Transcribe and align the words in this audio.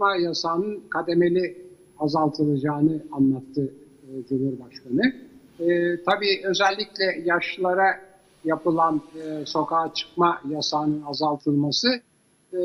çıkma 0.00 0.16
yasağının 0.16 0.82
kademeli 0.90 1.66
azaltılacağını 1.98 3.02
anlattı 3.12 3.72
e, 4.02 4.26
Cumhurbaşkanı. 4.28 5.12
E, 5.60 5.96
tabii 6.04 6.40
özellikle 6.44 7.22
yaşlılara 7.24 8.00
yapılan 8.44 9.02
e, 9.14 9.46
sokağa 9.46 9.94
çıkma 9.94 10.40
yasağının 10.48 11.02
azaltılması 11.02 11.88
e, 12.52 12.58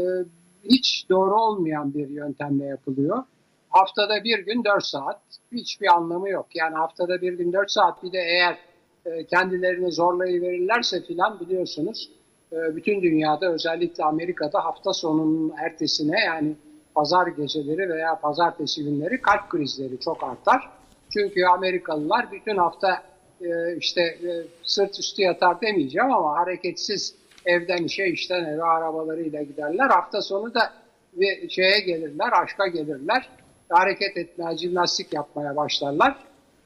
hiç 0.63 1.05
doğru 1.09 1.35
olmayan 1.35 1.93
bir 1.93 2.09
yöntemle 2.09 2.65
yapılıyor. 2.65 3.23
Haftada 3.70 4.24
bir 4.24 4.40
gün 4.40 4.63
4 4.63 4.83
saat 4.83 5.20
hiçbir 5.52 5.88
anlamı 5.88 6.29
yok. 6.29 6.46
Yani 6.56 6.76
haftada 6.76 7.22
bir 7.22 7.33
gün 7.33 7.54
4 7.54 7.72
saat 7.72 8.04
bir 8.04 8.12
de 8.12 8.20
eğer 8.20 8.58
e, 9.06 9.26
kendilerini 9.26 9.92
zorlayıverirlerse 9.92 11.02
filan 11.02 11.40
biliyorsunuz 11.40 12.12
e, 12.52 12.76
bütün 12.76 13.02
dünyada 13.02 13.54
özellikle 13.54 14.04
Amerika'da 14.04 14.65
hafta 14.65 14.94
sonunun 14.94 15.54
ertesine 15.58 16.20
yani 16.20 16.55
pazar 16.95 17.27
geceleri 17.27 17.89
veya 17.89 18.20
pazartesi 18.20 18.84
günleri 18.84 19.21
kalp 19.21 19.49
krizleri 19.49 19.99
çok 19.99 20.23
artar. 20.23 20.70
Çünkü 21.13 21.45
Amerikalılar 21.45 22.31
bütün 22.31 22.57
hafta 22.57 23.03
e, 23.41 23.77
işte 23.77 24.01
e, 24.01 24.29
sırt 24.63 24.99
üstü 24.99 25.21
yatar 25.21 25.61
demeyeceğim 25.61 26.13
ama 26.13 26.39
hareketsiz 26.39 27.15
evden 27.45 27.84
işe 27.84 28.05
işten 28.05 28.45
eve 28.45 28.63
arabalarıyla 28.63 29.43
giderler. 29.43 29.89
Hafta 29.89 30.21
sonu 30.21 30.53
da 30.53 30.73
ve 31.13 31.49
şeye 31.49 31.79
gelirler, 31.79 32.43
aşka 32.43 32.67
gelirler. 32.67 33.29
Hareket 33.70 34.17
etmeye, 34.17 34.57
jimnastik 34.57 35.13
yapmaya 35.13 35.55
başlarlar. 35.55 36.17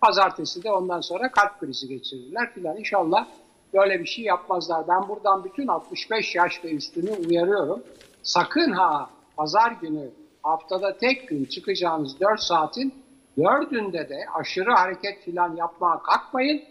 Pazartesi 0.01 0.63
de 0.63 0.71
ondan 0.71 1.01
sonra 1.01 1.31
kalp 1.31 1.59
krizi 1.59 1.87
geçirirler 1.87 2.53
filan. 2.53 2.77
İnşallah 2.77 3.27
böyle 3.73 3.99
bir 3.99 4.05
şey 4.05 4.25
yapmazlar. 4.25 4.87
Ben 4.87 5.07
buradan 5.07 5.43
bütün 5.43 5.67
65 5.67 6.35
yaş 6.35 6.63
ve 6.63 6.71
üstünü 6.71 7.11
uyarıyorum. 7.11 7.83
Sakın 8.23 8.71
ha 8.71 9.09
pazar 9.37 9.71
günü 9.71 10.09
haftada 10.43 10.97
tek 10.97 11.27
gün 11.27 11.45
çıkacağınız 11.45 12.19
4 12.19 12.39
saatin 12.39 12.93
dördünde 13.37 14.09
de 14.09 14.19
aşırı 14.39 14.71
hareket 14.71 15.19
filan 15.19 15.55
yapmaya 15.55 15.99
kalkmayın. 15.99 16.61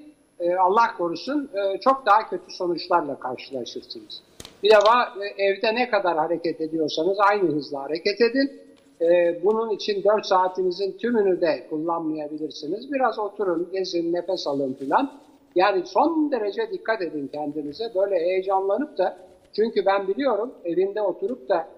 Ee, 0.40 0.54
Allah 0.54 0.96
korusun 0.98 1.50
e, 1.54 1.80
çok 1.80 2.06
daha 2.06 2.28
kötü 2.28 2.52
sonuçlarla 2.52 3.18
karşılaşırsınız. 3.18 4.22
Bir 4.62 4.70
defa 4.70 5.14
e, 5.20 5.44
evde 5.44 5.74
ne 5.74 5.90
kadar 5.90 6.18
hareket 6.18 6.60
ediyorsanız 6.60 7.18
aynı 7.20 7.50
hızla 7.50 7.82
hareket 7.82 8.20
edin. 8.20 8.60
E, 9.00 9.40
bunun 9.44 9.70
için 9.70 10.04
4 10.04 10.26
saatinizin 10.26 10.98
tümünü 10.98 11.40
de 11.40 11.66
kullanmayabilirsiniz. 11.70 12.92
Biraz 12.92 13.18
oturun, 13.18 13.68
gezin, 13.72 14.12
nefes 14.12 14.46
alın 14.46 14.74
filan. 14.74 15.12
Yani 15.54 15.82
son 15.86 16.32
derece 16.32 16.70
dikkat 16.72 17.02
edin 17.02 17.28
kendinize. 17.32 17.84
Böyle 17.94 18.16
heyecanlanıp 18.16 18.98
da 18.98 19.16
çünkü 19.52 19.86
ben 19.86 20.08
biliyorum 20.08 20.54
evinde 20.64 21.02
oturup 21.02 21.48
da 21.48 21.68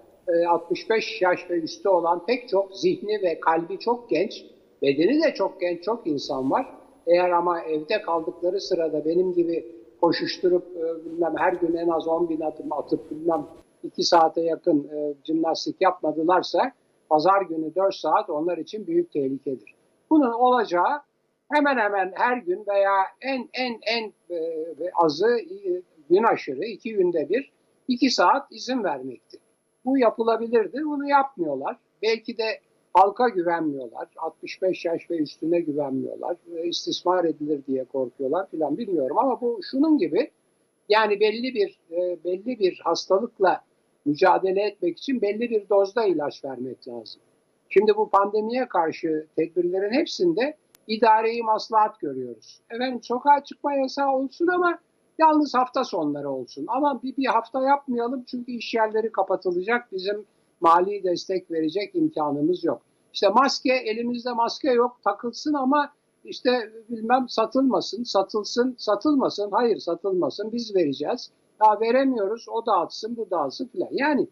65 0.48 1.22
yaş 1.22 1.50
ve 1.50 1.60
üstü 1.60 1.88
olan 1.88 2.26
pek 2.26 2.48
çok 2.48 2.76
zihni 2.76 3.22
ve 3.22 3.40
kalbi 3.40 3.78
çok 3.78 4.10
genç, 4.10 4.44
bedeni 4.82 5.22
de 5.22 5.34
çok 5.34 5.60
genç 5.60 5.82
çok 5.82 6.06
insan 6.06 6.50
var. 6.50 6.66
Eğer 7.06 7.30
ama 7.30 7.60
evde 7.60 8.02
kaldıkları 8.02 8.60
sırada 8.60 9.04
benim 9.04 9.32
gibi 9.32 9.66
koşuşturup 10.00 10.76
e, 10.76 11.04
bilmem 11.04 11.34
her 11.36 11.52
gün 11.52 11.74
en 11.74 11.88
az 11.88 12.08
10 12.08 12.28
bin 12.28 12.40
adım 12.40 12.72
atıp 12.72 13.10
bilmem 13.10 13.46
2 13.82 14.02
saate 14.02 14.40
yakın 14.40 14.88
e, 14.88 15.14
jimnastik 15.24 15.76
yapmadılarsa 15.80 16.72
pazar 17.08 17.42
günü 17.42 17.74
4 17.74 17.94
saat 17.94 18.30
onlar 18.30 18.58
için 18.58 18.86
büyük 18.86 19.12
tehlikedir. 19.12 19.74
Bunun 20.10 20.32
olacağı 20.32 21.00
hemen 21.52 21.78
hemen 21.78 22.12
her 22.14 22.36
gün 22.36 22.64
veya 22.68 22.92
en 23.20 23.48
en 23.52 23.78
en 23.86 24.12
e, 24.30 24.40
azı 24.94 25.38
e, 25.38 25.82
gün 26.10 26.22
aşırı 26.22 26.64
iki 26.64 26.92
günde 26.92 27.28
bir 27.28 27.52
iki 27.88 28.10
saat 28.10 28.52
izin 28.52 28.84
vermekti. 28.84 29.38
Bu 29.84 29.98
yapılabilirdi. 29.98 30.84
Bunu 30.84 31.08
yapmıyorlar. 31.08 31.76
Belki 32.02 32.38
de 32.38 32.60
halka 32.94 33.28
güvenmiyorlar. 33.28 34.08
65 34.16 34.84
yaş 34.84 35.10
ve 35.10 35.16
üstüne 35.16 35.60
güvenmiyorlar. 35.60 36.36
İstismar 36.64 37.24
edilir 37.24 37.60
diye 37.66 37.84
korkuyorlar 37.84 38.50
filan 38.50 38.78
bilmiyorum 38.78 39.18
ama 39.18 39.40
bu 39.40 39.60
şunun 39.70 39.98
gibi 39.98 40.30
yani 40.88 41.20
belli 41.20 41.54
bir 41.54 41.80
e, 41.90 42.24
belli 42.24 42.58
bir 42.58 42.80
hastalıkla 42.84 43.64
mücadele 44.04 44.62
etmek 44.62 44.98
için 44.98 45.22
belli 45.22 45.50
bir 45.50 45.68
dozda 45.68 46.04
ilaç 46.04 46.44
vermek 46.44 46.88
lazım. 46.88 47.20
Şimdi 47.68 47.96
bu 47.96 48.10
pandemiye 48.10 48.68
karşı 48.68 49.26
tedbirlerin 49.36 49.92
hepsinde 49.92 50.56
idareyi 50.86 51.42
maslahat 51.42 52.00
görüyoruz. 52.00 52.60
Efendim 52.70 53.00
sokağa 53.02 53.44
çıkma 53.44 53.74
yasağı 53.74 54.12
olsun 54.12 54.46
ama 54.46 54.78
yalnız 55.20 55.54
hafta 55.54 55.84
sonları 55.84 56.30
olsun. 56.30 56.64
Ama 56.68 57.02
bir, 57.02 57.16
bir 57.16 57.26
hafta 57.26 57.62
yapmayalım 57.62 58.24
çünkü 58.26 58.52
iş 58.52 58.74
yerleri 58.74 59.12
kapatılacak. 59.12 59.92
Bizim 59.92 60.24
mali 60.60 61.04
destek 61.04 61.50
verecek 61.50 61.94
imkanımız 61.94 62.64
yok. 62.64 62.82
İşte 63.12 63.28
maske 63.28 63.72
elimizde 63.72 64.32
maske 64.32 64.70
yok 64.70 64.96
takılsın 65.04 65.54
ama 65.54 65.92
işte 66.24 66.72
bilmem 66.88 67.28
satılmasın, 67.28 68.02
satılsın, 68.02 68.74
satılmasın. 68.78 69.50
Hayır 69.50 69.78
satılmasın 69.78 70.52
biz 70.52 70.74
vereceğiz. 70.74 71.30
Ya 71.64 71.80
veremiyoruz 71.80 72.46
o 72.48 72.66
dağıtsın 72.66 73.16
bu 73.16 73.30
dağıtsın 73.30 73.66
filan. 73.66 73.88
Yani 73.92 74.28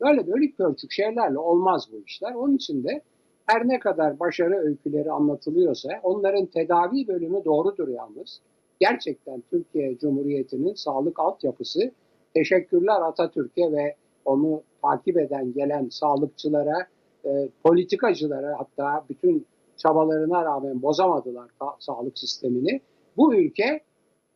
böyle 0.00 0.26
böyle 0.26 0.52
pörçük 0.52 0.92
şeylerle 0.92 1.38
olmaz 1.38 1.88
bu 1.92 2.02
işler. 2.06 2.34
Onun 2.34 2.56
için 2.56 2.84
de 2.84 3.02
her 3.46 3.68
ne 3.68 3.78
kadar 3.78 4.20
başarı 4.20 4.56
öyküleri 4.56 5.12
anlatılıyorsa 5.12 5.88
onların 6.02 6.46
tedavi 6.46 7.08
bölümü 7.08 7.44
doğrudur 7.44 7.88
yalnız. 7.88 8.40
Gerçekten 8.80 9.42
Türkiye 9.50 9.98
Cumhuriyeti'nin 9.98 10.74
sağlık 10.74 11.20
altyapısı 11.20 11.92
teşekkürler 12.34 13.00
Atatürk'e 13.00 13.72
ve 13.72 13.96
onu 14.24 14.62
takip 14.82 15.18
eden 15.18 15.52
gelen 15.52 15.88
sağlıkçılara, 15.88 16.86
e, 17.24 17.48
politikacılara 17.62 18.58
hatta 18.58 19.04
bütün 19.08 19.46
çabalarına 19.76 20.44
rağmen 20.44 20.82
bozamadılar 20.82 21.50
sağlık 21.78 22.18
sistemini. 22.18 22.80
Bu 23.16 23.34
ülke 23.34 23.80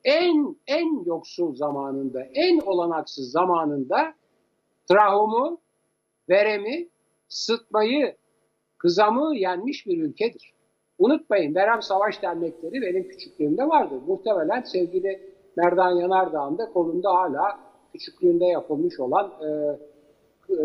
en 0.05 0.57
en 0.67 1.05
yoksul 1.05 1.55
zamanında, 1.55 2.23
en 2.23 2.61
olanaksız 2.61 3.31
zamanında 3.31 4.15
trahumu, 4.89 5.61
veremi, 6.29 6.89
sıtmayı, 7.29 8.17
kızamı 8.79 9.37
yenmiş 9.37 9.87
bir 9.87 10.03
ülkedir. 10.03 10.53
Unutmayın 11.03 11.55
Verem 11.55 11.83
Savaş 11.83 12.23
Dernekleri 12.23 12.83
benim 12.83 13.09
küçüklüğümde 13.09 13.69
vardı. 13.69 13.95
Muhtemelen 14.07 14.63
sevgili 14.63 15.21
Merdan 15.57 15.91
Yanardağ'ın 15.91 16.59
da 16.59 16.73
kolunda 16.73 17.15
hala 17.15 17.59
küçüklüğünde 17.93 18.45
yapılmış 18.45 19.01
olan 19.01 19.33
e, 19.41 19.49
e, 20.53 20.57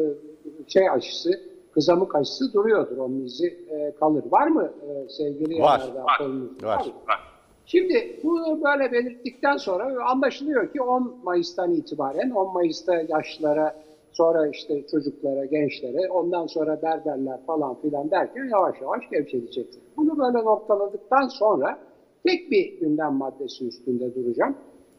şey 0.67 0.89
aşısı, 0.89 1.41
kızamık 1.71 2.15
aşısı 2.15 2.53
duruyordur. 2.53 2.97
Onun 2.97 3.25
izi 3.25 3.47
e, 3.69 3.95
kalır. 3.99 4.23
Var 4.31 4.47
mı 4.47 4.73
e, 4.89 5.09
sevgili 5.09 5.61
var, 5.61 5.79
Yanardağ 5.79 6.03
var, 6.03 6.17
kolunuzda? 6.17 6.67
Var. 6.67 6.85
var. 7.07 7.19
Şimdi 7.65 8.19
bunu 8.23 8.63
böyle 8.63 8.91
belirttikten 8.91 9.57
sonra 9.57 10.05
anlaşılıyor 10.05 10.73
ki 10.73 10.81
10 10.81 11.19
Mayıs'tan 11.23 11.73
itibaren 11.73 12.29
10 12.29 12.53
Mayıs'ta 12.53 12.95
yaşlılara 12.95 13.75
sonra 14.17 14.47
işte 14.47 14.88
çocuklara, 14.91 15.45
gençlere, 15.45 16.11
ondan 16.11 16.47
sonra 16.47 16.81
berberler 16.81 17.39
falan 17.45 17.81
filan 17.81 18.11
derken 18.11 18.50
yavaş 18.51 18.81
yavaş 18.81 19.09
gevşetecekler. 19.11 19.81
Bunu 19.97 20.17
böyle 20.17 20.45
noktaladıktan 20.45 21.28
sonra 21.28 21.79
tek 22.25 22.51
bir 22.51 22.79
gündem 22.79 23.13
maddesi 23.13 23.67
üstünde 23.67 24.16
duracağım. 24.16 24.56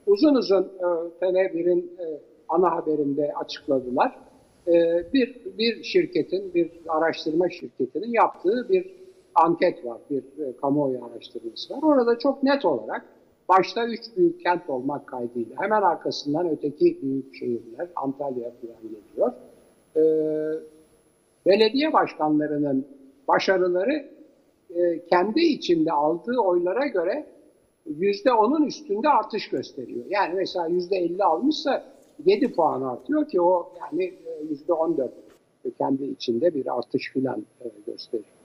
Uzun 0.07 0.35
uzun 0.35 0.63
e, 0.63 0.87
TN1'in 1.21 1.93
e, 1.99 2.21
ana 2.49 2.77
haberinde 2.77 3.33
açıkladılar. 3.35 4.19
E, 4.69 4.73
bir, 5.13 5.41
bir 5.59 5.83
şirketin, 5.83 6.55
bir 6.55 6.71
araştırma 6.89 7.51
şirketinin 7.51 8.13
yaptığı 8.13 8.69
bir 8.69 8.99
anket 9.35 9.85
var, 9.85 9.99
bir 10.11 10.23
e, 10.23 10.57
kamuoyu 10.57 11.05
araştırması 11.05 11.75
var. 11.75 11.83
Orada 11.83 12.19
çok 12.19 12.43
net 12.43 12.65
olarak 12.65 13.05
başta 13.49 13.87
üç 13.87 14.01
büyük 14.17 14.41
kent 14.41 14.71
olmak 14.71 15.07
kaydıyla 15.07 15.57
hemen 15.59 15.83
arkasından 15.83 16.51
öteki 16.51 16.99
büyük 17.03 17.35
şehirler 17.35 17.89
Antalya 17.97 18.51
falan 18.51 18.83
geliyor. 18.83 19.33
Ee, 19.97 20.01
belediye 21.47 21.93
başkanlarının 21.93 22.87
başarıları 23.29 24.09
e, 24.71 25.07
kendi 25.07 25.41
içinde 25.41 25.93
aldığı 25.93 26.39
oylara 26.39 26.87
göre 26.87 27.27
yüzde 27.87 28.33
onun 28.33 28.67
üstünde 28.67 29.09
artış 29.09 29.49
gösteriyor. 29.49 30.05
Yani 30.09 30.35
mesela 30.35 30.67
yüzde 30.67 30.97
elli 30.97 31.25
almışsa 31.25 31.85
yedi 32.25 32.53
puan 32.53 32.83
artıyor 32.83 33.29
ki 33.29 33.41
o 33.41 33.73
yani 33.81 34.05
e, 34.05 34.45
yüzde 34.51 34.73
on 34.73 34.97
dört 34.97 35.13
kendi 35.79 36.05
içinde 36.05 36.55
bir 36.55 36.79
artış 36.79 37.13
filan 37.13 37.47
e, 37.61 37.71
gösteriyor. 37.87 38.38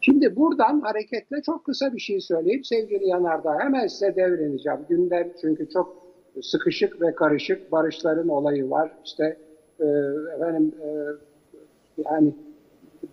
Şimdi 0.00 0.36
buradan 0.36 0.80
hareketle 0.80 1.42
çok 1.42 1.64
kısa 1.64 1.92
bir 1.92 2.00
şey 2.00 2.20
söyleyip 2.20 2.66
sevgili 2.66 3.08
Yanardağ 3.08 3.58
hemen 3.58 3.86
size 3.86 4.16
devreneceğim. 4.16 4.78
Gündem 4.88 5.32
çünkü 5.40 5.68
çok 5.68 5.96
sıkışık 6.42 7.00
ve 7.02 7.14
karışık 7.14 7.72
barışların 7.72 8.28
olayı 8.28 8.70
var. 8.70 8.92
İşte 9.04 9.36
e, 9.80 9.84
efendim 10.34 10.74
e, 10.82 10.88
yani 12.04 12.34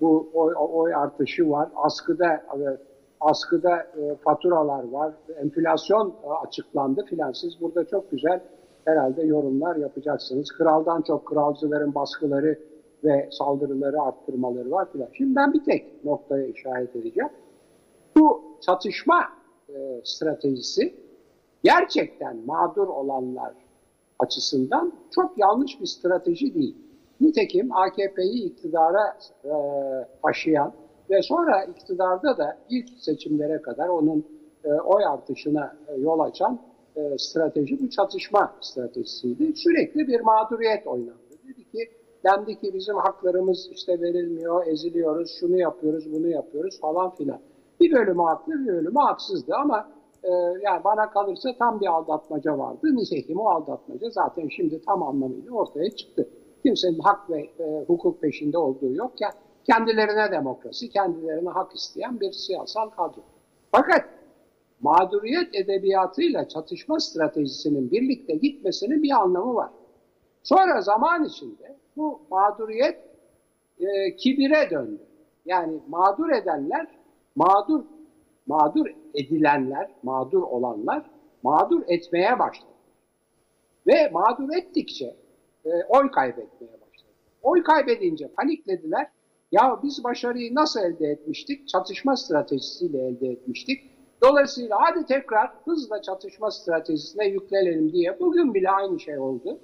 bu 0.02 0.30
oy, 0.34 0.54
oy 0.58 0.96
artışı 0.96 1.50
var. 1.50 1.70
Askıda 1.76 2.34
e, 2.34 2.78
askıda 3.20 3.78
e, 3.78 4.16
faturalar 4.24 4.84
var. 4.90 5.14
Enflasyon 5.42 6.16
e, 6.24 6.28
açıklandı 6.48 7.06
filan. 7.06 7.32
Siz 7.32 7.62
burada 7.62 7.86
çok 7.86 8.12
güzel 8.12 8.40
herhalde 8.86 9.24
yorumlar 9.24 9.76
yapacaksınız. 9.76 10.52
Kraldan 10.52 11.02
çok 11.02 11.26
kralcıların 11.26 11.96
baskıları 11.96 12.60
ve 13.06 13.30
saldırıları 13.32 14.02
arttırmaları 14.02 14.72
var 14.72 14.92
filan. 14.92 15.08
Şimdi 15.14 15.36
ben 15.36 15.54
bir 15.54 15.64
tek 15.64 16.06
noktaya 16.06 16.48
işaret 16.48 16.96
edeceğim. 16.96 17.30
Bu 18.18 18.42
çatışma 18.62 19.24
e, 19.70 20.02
stratejisi 20.04 20.96
gerçekten 21.64 22.38
mağdur 22.46 22.88
olanlar 22.88 23.54
açısından 24.20 24.94
çok 25.12 25.38
yanlış 25.38 25.82
bir 25.82 25.86
strateji 25.86 26.54
değil. 26.54 26.76
Nitekim 27.22 27.76
AKP'yi 27.76 28.44
iktidara 28.44 29.18
e, 29.44 29.52
taşıyan 30.24 30.74
ve 31.10 31.22
sonra 31.22 31.64
iktidarda 31.64 32.38
da 32.38 32.58
ilk 32.70 32.90
seçimlere 33.00 33.62
kadar 33.62 33.88
onun 33.88 34.26
e, 34.64 34.74
oy 34.74 35.06
artışına 35.06 35.76
e, 35.88 36.02
yol 36.02 36.20
açan 36.20 36.60
e, 36.96 37.18
strateji 37.18 37.80
bu 37.82 37.90
çatışma 37.90 38.56
stratejisiydi. 38.62 39.56
Sürekli 39.56 40.08
bir 40.08 40.20
mağduriyet 40.20 40.88
oynandı. 40.88 41.25
Dendi 42.26 42.60
ki 42.60 42.74
bizim 42.74 42.96
haklarımız 42.96 43.70
işte 43.72 44.02
verilmiyor, 44.02 44.68
eziliyoruz, 44.68 45.32
şunu 45.40 45.58
yapıyoruz, 45.58 46.14
bunu 46.14 46.28
yapıyoruz 46.28 46.80
falan 46.80 47.16
filan. 47.16 47.40
Bir 47.80 47.92
bölümü 47.92 48.22
haklı, 48.22 48.54
bir 48.54 48.68
bölümü 48.68 49.00
haksızdı 49.00 49.56
ama 49.56 49.90
e, 50.24 50.32
yani 50.62 50.84
bana 50.84 51.10
kalırsa 51.10 51.50
tam 51.60 51.82
bir 51.82 51.88
aldatmaca 51.88 52.58
vardı. 52.58 52.96
Nitekim 52.96 53.40
o 53.40 53.50
aldatmaca 53.50 54.10
zaten 54.10 54.48
şimdi 54.48 54.82
tam 54.82 55.04
anlamıyla 55.04 55.52
ortaya 55.52 55.92
çıktı. 55.92 56.30
Kimsenin 56.64 57.00
hak 57.00 57.30
ve 57.30 57.42
e, 57.42 57.86
hukuk 57.88 58.22
peşinde 58.22 58.58
olduğu 58.58 58.94
yok. 58.94 59.22
Ya, 59.22 59.30
kendilerine 59.64 60.32
demokrasi, 60.32 60.90
kendilerine 60.90 61.50
hak 61.50 61.76
isteyen 61.76 62.20
bir 62.20 62.32
siyasal 62.32 62.90
kadro. 62.90 63.22
Fakat 63.72 64.04
mağduriyet 64.82 65.56
edebiyatıyla 65.56 66.48
çatışma 66.48 67.00
stratejisinin 67.00 67.92
birlikte 67.92 68.36
gitmesinin 68.36 69.04
bir 69.04 69.12
anlamı 69.12 69.56
var. 69.56 69.70
Sonra 70.44 70.82
zaman 70.82 71.26
içinde 71.26 71.76
bu 71.98 72.22
mağduriyet 72.32 73.00
e, 73.80 74.16
kibire 74.16 74.70
döndü. 74.72 75.02
Yani 75.46 75.80
mağdur 75.88 76.30
edenler, 76.30 76.88
mağdur 77.36 77.84
mağdur 78.48 78.86
edilenler, 79.14 79.92
mağdur 80.04 80.42
olanlar 80.42 81.10
mağdur 81.46 81.82
etmeye 81.88 82.40
başladı. 82.40 82.72
Ve 83.88 84.10
mağdur 84.10 84.50
ettikçe 84.58 85.16
e, 85.66 85.70
oy 85.90 86.12
kaybetmeye 86.12 86.74
başladı. 86.74 87.12
Oy 87.44 87.64
kaybedince 87.64 88.28
paniklediler. 88.28 89.08
Ya 89.52 89.80
biz 89.84 90.04
başarıyı 90.04 90.56
nasıl 90.56 90.80
elde 90.80 91.08
etmiştik? 91.08 91.68
Çatışma 91.68 92.18
stratejisiyle 92.18 93.08
elde 93.08 93.28
etmiştik. 93.28 93.92
Dolayısıyla 94.22 94.78
hadi 94.82 95.06
tekrar 95.06 95.52
hızla 95.66 96.02
çatışma 96.02 96.52
stratejisine 96.52 97.28
yüklenelim 97.28 97.94
diye 97.94 98.20
bugün 98.20 98.54
bile 98.54 98.70
aynı 98.70 99.00
şey 99.00 99.20
oldu. 99.20 99.60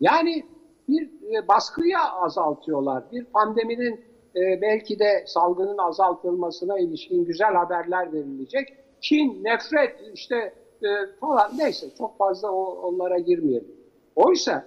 Yani 0.00 0.46
bir 0.88 1.10
e, 1.34 1.48
baskıyı 1.48 1.98
azaltıyorlar. 1.98 3.04
Bir 3.12 3.24
pandeminin 3.24 4.00
e, 4.36 4.60
belki 4.62 4.98
de 4.98 5.24
salgının 5.26 5.78
azaltılmasına 5.78 6.78
ilişkin 6.78 7.24
güzel 7.24 7.54
haberler 7.54 8.12
verilecek. 8.12 8.68
Kin, 9.00 9.44
nefret 9.44 9.96
işte 10.14 10.54
e, 10.82 10.88
falan 11.20 11.58
neyse 11.58 11.86
çok 11.98 12.18
fazla 12.18 12.50
onlara 12.52 13.18
girmeyelim. 13.18 13.76
Oysa 14.16 14.66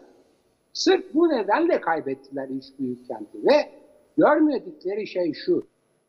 sırf 0.74 1.14
bu 1.14 1.30
nedenle 1.30 1.82
kaybettiler 1.82 2.50
üç 2.50 2.66
büyük 2.80 3.08
kenti 3.08 3.46
ve 3.46 3.70
görmedikleri 4.18 5.08
şey 5.08 5.34
şu. 5.34 5.64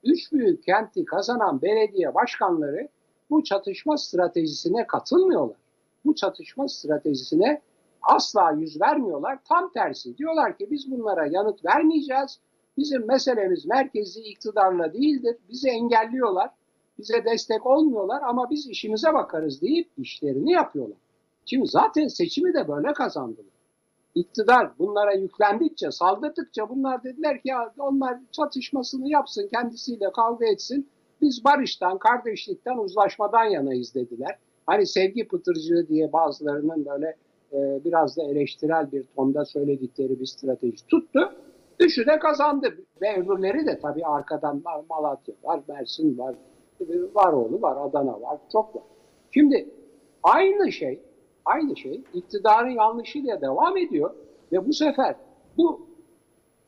Üç 0.04 0.32
büyük 0.32 0.64
kenti 0.64 1.04
kazanan 1.04 1.62
belediye 1.62 2.14
başkanları 2.14 2.88
bu 3.30 3.44
çatışma 3.44 3.98
stratejisine 3.98 4.86
katılmıyorlar. 4.86 5.56
Bu 6.04 6.14
çatışma 6.14 6.68
stratejisine 6.68 7.60
asla 8.02 8.52
yüz 8.52 8.81
vermiyorlar. 8.81 9.38
Tam 9.49 9.73
tersi 9.73 10.19
diyorlar 10.19 10.58
ki 10.58 10.69
biz 10.70 10.91
bunlara 10.91 11.26
yanıt 11.26 11.64
vermeyeceğiz. 11.64 12.38
Bizim 12.76 13.06
meselemiz 13.06 13.67
merkezi 13.67 14.20
iktidarla 14.20 14.93
değildir. 14.93 15.37
Bizi 15.49 15.69
engelliyorlar. 15.69 16.50
Bize 16.99 17.25
destek 17.25 17.67
olmuyorlar 17.67 18.23
ama 18.23 18.50
biz 18.50 18.69
işimize 18.69 19.14
bakarız 19.14 19.62
deyip 19.62 19.88
işlerini 19.99 20.52
yapıyorlar. 20.52 20.99
Şimdi 21.47 21.69
zaten 21.69 22.08
seçimi 22.08 22.55
de 22.55 22.69
böyle 22.69 22.93
kazandılar. 22.93 23.61
İktidar 24.14 24.70
bunlara 24.79 25.12
yüklendikçe, 25.12 25.91
saldırdıkça 25.91 26.69
bunlar 26.69 27.05
dediler 27.05 27.43
ki 27.43 27.49
ya 27.49 27.75
onlar 27.79 28.19
çatışmasını 28.32 29.08
yapsın, 29.08 29.49
kendisiyle 29.49 30.12
kavga 30.12 30.47
etsin. 30.47 30.88
Biz 31.20 31.44
barıştan, 31.44 31.99
kardeşlikten, 31.99 32.79
uzlaşmadan 32.79 33.44
yanayız 33.44 33.94
dediler. 33.94 34.38
Hani 34.67 34.87
sevgi 34.87 35.29
pıtırcığı 35.29 35.88
diye 35.88 36.12
bazılarının 36.12 36.87
böyle 36.87 37.17
e, 37.52 37.85
biraz 37.85 38.17
da 38.17 38.23
eleştirel 38.23 38.93
bir 38.93 39.05
tonda 39.17 39.44
söyledikleri 39.44 40.20
bir 40.20 40.26
strateji 40.26 40.87
tuttu. 40.87 41.32
Üçü 41.79 42.06
de 42.06 42.19
kazandı. 42.19 42.75
Ve 43.02 43.20
öbürleri 43.20 43.67
de 43.67 43.79
tabii 43.79 44.06
arkadan 44.06 44.64
var. 44.64 44.85
Malatya 44.91 45.35
var, 45.44 45.61
Mersin 45.69 46.19
var, 46.19 46.35
Varoğlu 47.14 47.62
var, 47.62 47.87
Adana 47.87 48.20
var, 48.20 48.38
çok 48.52 48.76
var. 48.76 48.82
Şimdi 49.31 49.69
aynı 50.23 50.73
şey, 50.73 51.00
aynı 51.44 51.76
şey 51.76 52.02
iktidarın 52.14 52.70
yanlışıyla 52.70 53.41
devam 53.41 53.76
ediyor 53.76 54.11
ve 54.52 54.69
bu 54.69 54.73
sefer 54.73 55.17
bu 55.56 55.87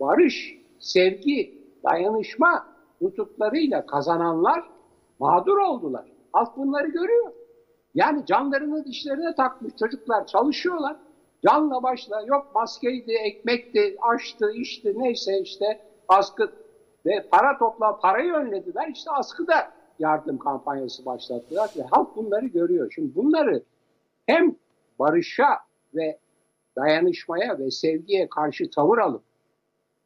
barış, 0.01 0.59
sevgi, 0.79 1.63
dayanışma 1.85 2.67
nutuklarıyla 3.01 3.87
kazananlar 3.87 4.71
mağdur 5.19 5.57
oldular. 5.59 6.05
Halk 6.33 6.57
bunları 6.57 6.89
görüyor. 6.89 7.33
Yani 7.95 8.27
canlarını 8.27 8.85
dişlerine 8.85 9.35
takmış 9.35 9.77
çocuklar 9.77 10.27
çalışıyorlar. 10.27 10.97
Canla 11.43 11.83
başla 11.83 12.23
yok 12.23 12.51
maskeydi, 12.55 13.13
ekmekti, 13.13 13.97
açtı, 14.01 14.51
içti 14.53 14.95
neyse 14.97 15.41
işte 15.41 15.81
askı 16.09 16.53
ve 17.07 17.27
para 17.31 17.59
topla 17.59 18.01
parayı 18.01 18.33
önlediler. 18.33 18.89
İşte 18.89 19.11
askıda 19.11 19.73
yardım 19.99 20.39
kampanyası 20.39 21.05
başlattılar 21.05 21.71
ve 21.77 21.83
halk 21.83 22.17
bunları 22.17 22.47
görüyor. 22.47 22.93
Şimdi 22.95 23.15
bunları 23.15 23.63
hem 24.27 24.57
barışa 24.99 25.59
ve 25.95 26.19
dayanışmaya 26.77 27.59
ve 27.59 27.71
sevgiye 27.71 28.29
karşı 28.29 28.71
tavır 28.71 28.99
alıp 28.99 29.23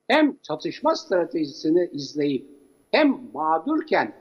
hem 0.09 0.37
çatışma 0.43 0.95
stratejisini 0.95 1.91
izleyip 1.93 2.47
hem 2.91 3.21
mağdurken 3.35 4.13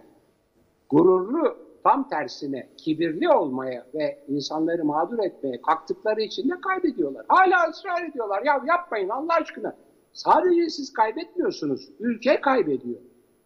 gururlu 0.90 1.65
tam 1.86 2.10
tersine 2.10 2.68
kibirli 2.78 3.30
olmaya 3.30 3.86
ve 3.94 4.20
insanları 4.28 4.86
mağdur 4.86 5.20
etmeye 5.20 5.62
kalktıkları 5.62 6.22
için 6.22 6.50
de 6.50 6.54
kaybediyorlar. 6.62 7.26
Hala 7.28 7.70
ısrar 7.70 8.10
ediyorlar. 8.10 8.44
Ya 8.46 8.62
yapmayın 8.68 9.10
Allah 9.10 9.34
aşkına. 9.34 9.76
Sadece 10.14 10.70
siz 10.70 10.94
kaybetmiyorsunuz. 10.94 11.90
Ülke 12.00 12.42
kaybediyor. 12.42 13.00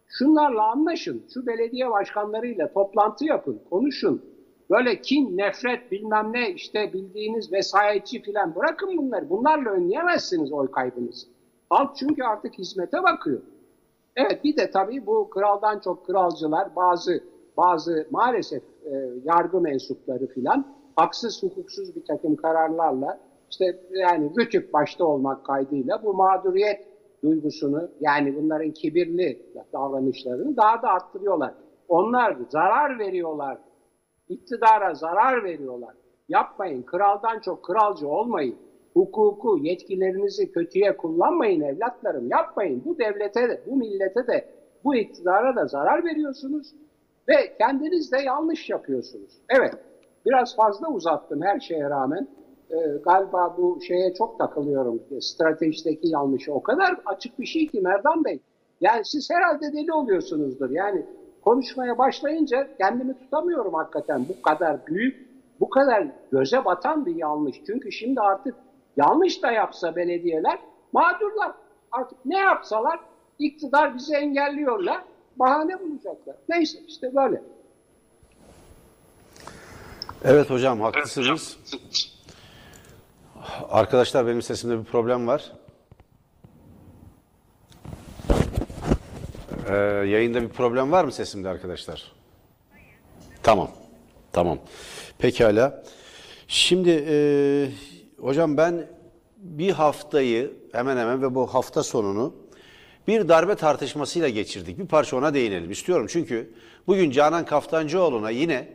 Şunlarla 0.06 0.70
anlaşın. 0.70 1.22
Şu 1.34 1.46
belediye 1.46 1.90
başkanlarıyla 1.90 2.72
toplantı 2.72 3.24
yapın. 3.24 3.60
Konuşun. 3.70 4.22
Böyle 4.70 5.00
kin, 5.00 5.38
nefret 5.38 5.92
bilmem 5.92 6.32
ne 6.32 6.50
işte 6.50 6.92
bildiğiniz 6.92 7.52
vesayetçi 7.52 8.22
filan 8.22 8.54
bırakın 8.54 8.96
bunları. 8.96 9.30
Bunlarla 9.30 9.70
önleyemezsiniz 9.70 10.52
oy 10.52 10.70
kaybınızı. 10.70 11.26
Halk 11.70 11.96
çünkü 11.96 12.22
artık 12.22 12.58
hizmete 12.58 13.02
bakıyor. 13.02 13.40
Evet 14.16 14.44
bir 14.44 14.56
de 14.56 14.70
tabii 14.70 15.06
bu 15.06 15.30
kraldan 15.30 15.78
çok 15.78 16.06
kralcılar 16.06 16.76
bazı 16.76 17.24
bazı 17.60 18.06
maalesef 18.10 18.62
e, 18.62 18.92
yargı 19.24 19.60
mensupları 19.60 20.26
filan 20.26 20.66
haksız 20.96 21.42
hukuksuz 21.42 21.96
bir 21.96 22.04
takım 22.04 22.36
kararlarla 22.36 23.20
işte 23.50 23.80
yani 23.90 24.30
Rütük 24.38 24.72
başta 24.72 25.04
olmak 25.04 25.44
kaydıyla 25.44 26.02
bu 26.04 26.14
mağduriyet 26.14 26.88
duygusunu 27.22 27.90
yani 28.00 28.36
bunların 28.36 28.70
kibirli 28.70 29.42
davranışlarını 29.72 30.56
daha 30.56 30.82
da 30.82 30.88
arttırıyorlar. 30.88 31.54
Onlar 31.88 32.36
zarar 32.48 32.98
veriyorlar. 32.98 33.58
İktidara 34.28 34.94
zarar 34.94 35.44
veriyorlar. 35.44 35.94
Yapmayın. 36.28 36.82
Kraldan 36.82 37.40
çok 37.40 37.64
kralcı 37.64 38.08
olmayın. 38.08 38.56
Hukuku, 38.94 39.58
yetkilerinizi 39.58 40.52
kötüye 40.52 40.96
kullanmayın 40.96 41.60
evlatlarım. 41.60 42.28
Yapmayın. 42.28 42.82
Bu 42.84 42.98
devlete 42.98 43.48
de, 43.48 43.62
bu 43.66 43.76
millete 43.76 44.26
de, 44.26 44.48
bu 44.84 44.94
iktidara 44.94 45.56
da 45.56 45.66
zarar 45.66 46.04
veriyorsunuz. 46.04 46.74
Ve 47.28 47.56
kendiniz 47.58 48.12
de 48.12 48.22
yanlış 48.22 48.70
yapıyorsunuz. 48.70 49.32
Evet, 49.48 49.74
biraz 50.26 50.56
fazla 50.56 50.88
uzattım 50.88 51.42
her 51.42 51.60
şeye 51.60 51.90
rağmen. 51.90 52.28
Ee, 52.70 52.76
galiba 53.04 53.54
bu 53.58 53.80
şeye 53.86 54.14
çok 54.14 54.38
takılıyorum. 54.38 55.02
Stratejideki 55.20 56.08
yanlışı 56.08 56.54
o 56.54 56.62
kadar 56.62 56.96
açık 57.06 57.38
bir 57.38 57.46
şey 57.46 57.66
ki 57.66 57.80
Merdan 57.80 58.24
Bey. 58.24 58.40
Yani 58.80 59.04
siz 59.04 59.30
herhalde 59.30 59.72
deli 59.72 59.92
oluyorsunuzdur. 59.92 60.70
Yani 60.70 61.06
konuşmaya 61.42 61.98
başlayınca 61.98 62.68
kendimi 62.78 63.18
tutamıyorum 63.18 63.74
hakikaten. 63.74 64.26
Bu 64.28 64.42
kadar 64.42 64.86
büyük, 64.86 65.30
bu 65.60 65.70
kadar 65.70 66.06
göze 66.32 66.64
batan 66.64 67.06
bir 67.06 67.14
yanlış. 67.14 67.56
Çünkü 67.66 67.92
şimdi 67.92 68.20
artık 68.20 68.54
yanlış 68.96 69.42
da 69.42 69.50
yapsa 69.50 69.96
belediyeler 69.96 70.58
mağdurlar. 70.92 71.52
Artık 71.92 72.18
ne 72.24 72.38
yapsalar 72.38 73.00
iktidar 73.38 73.94
bizi 73.94 74.14
engelliyorlar 74.14 75.04
bahane 75.36 75.80
bulacaklar. 75.80 76.36
Neyse 76.48 76.78
işte 76.88 77.14
böyle. 77.14 77.42
Evet 80.24 80.50
hocam 80.50 80.80
haklısınız. 80.80 81.58
Arkadaşlar 83.68 84.26
benim 84.26 84.42
sesimde 84.42 84.78
bir 84.78 84.84
problem 84.84 85.26
var. 85.26 85.52
Ee, 89.68 89.74
yayında 90.08 90.42
bir 90.42 90.48
problem 90.48 90.92
var 90.92 91.04
mı 91.04 91.12
sesimde 91.12 91.48
arkadaşlar? 91.48 92.12
Tamam. 93.42 93.70
Tamam. 94.32 94.58
Pekala. 95.18 95.82
Şimdi 96.48 97.04
e, 97.08 97.16
hocam 98.20 98.56
ben 98.56 98.86
bir 99.36 99.70
haftayı 99.70 100.52
hemen 100.72 100.96
hemen 100.96 101.22
ve 101.22 101.34
bu 101.34 101.46
hafta 101.46 101.82
sonunu 101.82 102.34
bir 103.10 103.28
darbe 103.28 103.54
tartışmasıyla 103.54 104.28
geçirdik. 104.28 104.78
Bir 104.78 104.86
parça 104.86 105.16
ona 105.16 105.34
değinelim 105.34 105.70
istiyorum. 105.70 106.06
Çünkü 106.10 106.50
bugün 106.86 107.10
Canan 107.10 107.44
Kaftancıoğlu'na 107.44 108.30
yine 108.30 108.68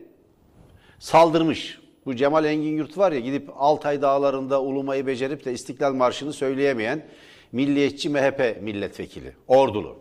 saldırmış. 1.00 1.80
Bu 2.06 2.16
Cemal 2.16 2.46
Engin 2.46 2.78
Yurt 2.78 2.98
var 2.98 3.12
ya 3.12 3.20
gidip 3.20 3.50
Altay 3.56 4.02
dağlarında 4.02 4.62
ulumayı 4.62 5.08
becerip 5.08 5.46
de 5.46 5.54
İstiklal 5.54 5.94
Marşı'nı 5.94 6.34
söyleyemeyen 6.34 7.06
milliyetçi 7.52 8.10
MHP 8.10 8.58
milletvekili, 8.62 9.34
ordulu. 9.48 9.98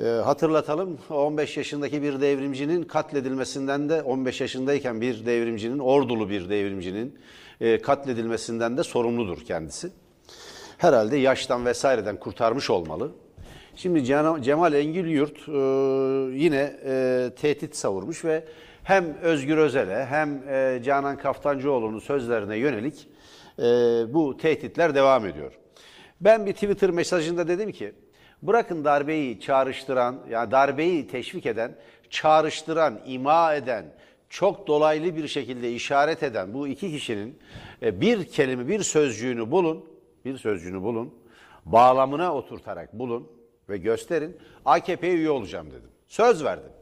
Ee, 0.00 0.04
hatırlatalım 0.04 0.98
15 1.10 1.56
yaşındaki 1.56 2.02
bir 2.02 2.20
devrimcinin 2.20 2.82
katledilmesinden 2.82 3.88
de 3.88 4.02
15 4.02 4.40
yaşındayken 4.40 5.00
bir 5.00 5.26
devrimcinin, 5.26 5.78
ordulu 5.78 6.30
bir 6.30 6.48
devrimcinin 6.48 7.18
e, 7.60 7.78
katledilmesinden 7.82 8.76
de 8.76 8.82
sorumludur 8.82 9.44
kendisi. 9.44 9.90
Herhalde 10.80 11.16
yaştan 11.16 11.66
vesaireden 11.66 12.16
kurtarmış 12.16 12.70
olmalı. 12.70 13.12
Şimdi 13.76 14.04
Cemal 14.42 14.72
Engin 14.72 15.06
Yurt 15.06 15.48
e, 15.48 15.52
yine 16.38 16.76
e, 16.84 17.30
tehdit 17.40 17.76
savurmuş 17.76 18.24
ve 18.24 18.44
hem 18.84 19.14
Özgür 19.22 19.56
Özel'e 19.58 20.06
hem 20.06 20.48
e, 20.48 20.82
Canan 20.84 21.18
Kaftancıoğlu'nun 21.18 21.98
sözlerine 21.98 22.56
yönelik 22.56 23.08
e, 23.58 23.62
bu 24.14 24.36
tehditler 24.36 24.94
devam 24.94 25.26
ediyor. 25.26 25.52
Ben 26.20 26.46
bir 26.46 26.52
Twitter 26.52 26.90
mesajında 26.90 27.48
dedim 27.48 27.72
ki 27.72 27.92
bırakın 28.42 28.84
darbeyi 28.84 29.40
çağrıştıran, 29.40 30.16
yani 30.30 30.50
darbeyi 30.50 31.06
teşvik 31.06 31.46
eden, 31.46 31.74
çağrıştıran, 32.10 33.00
ima 33.06 33.54
eden, 33.54 33.84
çok 34.28 34.66
dolaylı 34.66 35.16
bir 35.16 35.28
şekilde 35.28 35.72
işaret 35.72 36.22
eden 36.22 36.54
bu 36.54 36.68
iki 36.68 36.90
kişinin 36.90 37.38
e, 37.82 38.00
bir 38.00 38.24
kelime, 38.24 38.68
bir 38.68 38.82
sözcüğünü 38.82 39.50
bulun, 39.50 39.89
bir 40.24 40.38
sözcüğünü 40.38 40.82
bulun, 40.82 41.14
bağlamına 41.64 42.34
oturtarak 42.34 42.92
bulun 42.92 43.28
ve 43.68 43.76
gösterin. 43.76 44.36
AKP'ye 44.64 45.14
üye 45.14 45.30
olacağım 45.30 45.70
dedim. 45.70 45.90
Söz 46.06 46.44
verdim. 46.44 46.72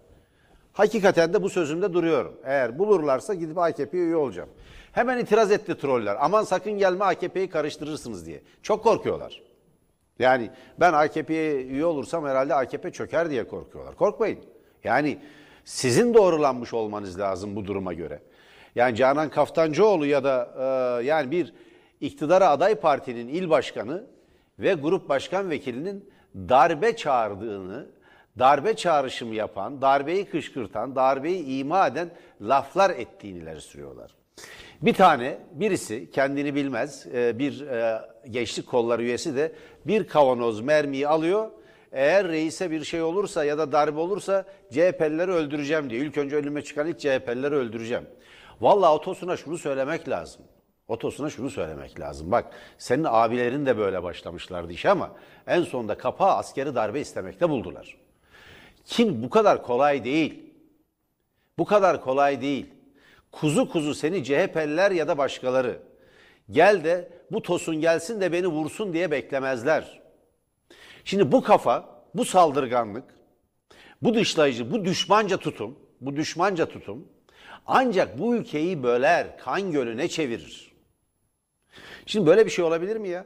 Hakikaten 0.73 1.33
de 1.33 1.43
bu 1.43 1.51
sözümde 1.51 1.93
duruyorum. 1.93 2.35
Eğer 2.45 2.79
bulurlarsa 2.79 3.35
gidip 3.35 3.59
AKP'ye 3.59 4.03
üye 4.03 4.17
olacağım. 4.17 4.49
Hemen 4.93 5.19
itiraz 5.19 5.53
etti 5.53 5.79
troller. 5.79 6.17
Aman 6.21 6.45
sakın 6.45 6.73
gelme 6.73 7.05
AKP'yi 7.05 7.51
karıştırırsınız 7.51 8.27
diye. 8.27 8.43
Çok 8.63 8.85
korkuyorlar. 8.85 9.43
Yani 10.19 10.51
ben 10.81 10.93
AKP'ye 10.93 11.55
üye 11.55 11.85
olursam 11.85 12.27
herhalde 12.27 12.55
AKP 12.55 12.93
çöker 12.93 13.31
diye 13.31 13.49
korkuyorlar. 13.49 13.97
Korkmayın. 13.97 14.39
Yani 14.85 15.19
sizin 15.65 16.15
doğrulanmış 16.15 16.75
olmanız 16.75 17.19
lazım 17.19 17.57
bu 17.57 17.67
duruma 17.67 17.93
göre. 17.93 18.21
Yani 18.75 18.97
Canan 18.97 19.29
Kaftancıoğlu 19.29 20.07
ya 20.07 20.25
da 20.25 20.55
e, 21.01 21.05
yani 21.05 21.31
bir 21.31 21.55
iktidara 22.01 22.49
aday 22.49 22.75
partinin 22.75 23.29
il 23.29 23.51
başkanı 23.51 24.05
ve 24.59 24.73
grup 24.73 25.09
başkan 25.09 25.51
vekilinin 25.51 26.11
darbe 26.35 26.97
çağırdığını, 26.97 27.87
darbe 28.39 28.77
çağrışımı 28.77 29.35
yapan, 29.35 29.83
darbeyi 29.83 30.25
kışkırtan, 30.25 30.97
darbeyi 30.97 31.45
ima 31.45 31.87
eden 31.87 32.11
laflar 32.41 32.91
ettiğini 32.91 33.39
ileri 33.39 33.61
sürüyorlar. 33.61 34.15
Bir 34.83 34.95
tane 34.95 35.39
birisi 35.53 36.11
kendini 36.11 36.55
bilmez 36.55 37.07
e, 37.15 37.39
bir 37.39 37.61
e, 37.61 38.01
gençlik 38.31 38.67
kolları 38.67 39.03
üyesi 39.03 39.37
de 39.37 39.53
bir 39.87 40.07
kavanoz 40.07 40.61
mermiyi 40.61 41.09
alıyor. 41.09 41.51
Eğer 41.93 42.29
reise 42.29 42.71
bir 42.71 42.85
şey 42.85 43.03
olursa 43.03 43.45
ya 43.45 43.59
da 43.59 43.73
darbe 43.73 44.01
olursa 44.01 44.45
CHP'lileri 44.71 45.31
öldüreceğim 45.31 45.91
diye. 45.91 46.01
İlk 46.01 46.19
önce 46.19 46.37
önüme 46.37 46.63
çıkan 46.63 46.87
ilk 46.87 46.99
CHP'lileri 46.99 47.55
öldüreceğim. 47.55 48.05
Vallahi 48.61 48.91
otosuna 48.91 49.37
şunu 49.37 49.59
söylemek 49.59 50.09
lazım. 50.09 50.43
Otosuna 50.89 51.31
şunu 51.31 51.51
söylemek 51.51 52.01
lazım. 52.01 52.33
Bak 52.33 52.47
senin 52.79 53.07
abilerin 53.09 53.67
de 53.67 53.79
böyle 53.79 54.03
başlamışlardı 54.03 54.73
işe 54.73 54.91
ama 54.91 55.13
en 55.47 55.63
sonunda 55.63 55.99
kapağı 55.99 56.37
askeri 56.37 56.75
darbe 56.75 57.01
istemekte 57.01 57.49
buldular. 57.49 57.97
Kim 58.85 59.23
bu 59.23 59.31
kadar 59.31 59.63
kolay 59.63 60.05
değil. 60.05 60.53
Bu 61.59 61.65
kadar 61.65 62.05
kolay 62.05 62.41
değil. 62.41 62.67
Kuzu 63.33 63.69
kuzu 63.69 63.95
seni 63.95 64.25
CHP'liler 64.25 64.91
ya 64.91 65.09
da 65.09 65.19
başkaları 65.19 65.83
gel 66.51 66.85
de 66.85 67.09
bu 67.31 67.43
tosun 67.43 67.81
gelsin 67.81 68.21
de 68.21 68.33
beni 68.33 68.47
vursun 68.47 68.93
diye 68.93 69.11
beklemezler. 69.11 70.01
Şimdi 71.05 71.33
bu 71.33 71.43
kafa, 71.43 72.05
bu 72.15 72.25
saldırganlık, 72.25 73.05
bu 74.03 74.15
dışlayıcı, 74.15 74.71
bu 74.73 74.85
düşmanca 74.85 75.37
tutum, 75.37 75.79
bu 76.01 76.17
düşmanca 76.17 76.67
tutum 76.67 77.09
ancak 77.67 78.19
bu 78.19 78.37
ülkeyi 78.37 78.83
böler, 78.83 79.39
kan 79.39 79.73
gölüne 79.73 80.09
çevirir. 80.09 80.68
Şimdi 82.09 82.27
böyle 82.27 82.47
bir 82.47 82.51
şey 82.51 82.65
olabilir 82.65 82.97
mi 82.97 83.09
ya? 83.09 83.25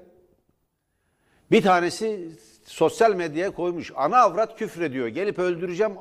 Bir 1.50 1.62
tanesi 1.62 2.30
sosyal 2.64 3.14
medyaya 3.14 3.50
koymuş. 3.50 3.92
Ana 3.96 4.16
avrat 4.16 4.58
küfrediyor. 4.58 5.06
Gelip 5.08 5.38
öldüreceğim 5.38 5.92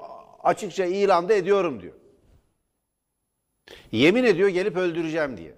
açıkça 0.43 0.85
ilanda 0.85 1.33
ediyorum 1.33 1.81
diyor. 1.81 1.93
Yemin 3.91 4.23
ediyor 4.23 4.49
gelip 4.49 4.77
öldüreceğim 4.77 5.37
diye. 5.37 5.53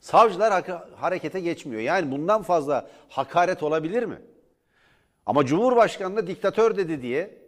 Savcılar 0.00 0.64
harekete 0.96 1.40
geçmiyor. 1.40 1.82
Yani 1.82 2.10
bundan 2.10 2.42
fazla 2.42 2.90
hakaret 3.08 3.62
olabilir 3.62 4.02
mi? 4.02 4.18
Ama 5.26 5.46
Cumhurbaşkanı 5.46 6.26
diktatör 6.26 6.76
dedi 6.76 7.02
diye 7.02 7.38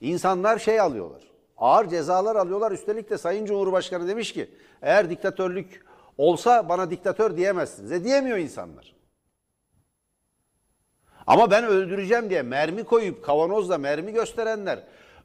insanlar 0.00 0.58
şey 0.58 0.80
alıyorlar. 0.80 1.22
Ağır 1.56 1.88
cezalar 1.88 2.36
alıyorlar. 2.36 2.72
Üstelik 2.72 3.10
de 3.10 3.18
Sayın 3.18 3.46
Cumhurbaşkanı 3.46 4.08
demiş 4.08 4.32
ki 4.32 4.50
eğer 4.82 5.10
diktatörlük 5.10 5.87
olsa 6.18 6.68
bana 6.68 6.90
diktatör 6.90 7.36
diyemezsiniz. 7.36 7.92
E 7.92 8.04
diyemiyor 8.04 8.38
insanlar. 8.38 8.94
Ama 11.26 11.50
ben 11.50 11.64
öldüreceğim 11.64 12.30
diye 12.30 12.42
mermi 12.42 12.84
koyup 12.84 13.24
kavanozla 13.24 13.78
mermi 13.78 14.12
gösterenler, 14.12 14.78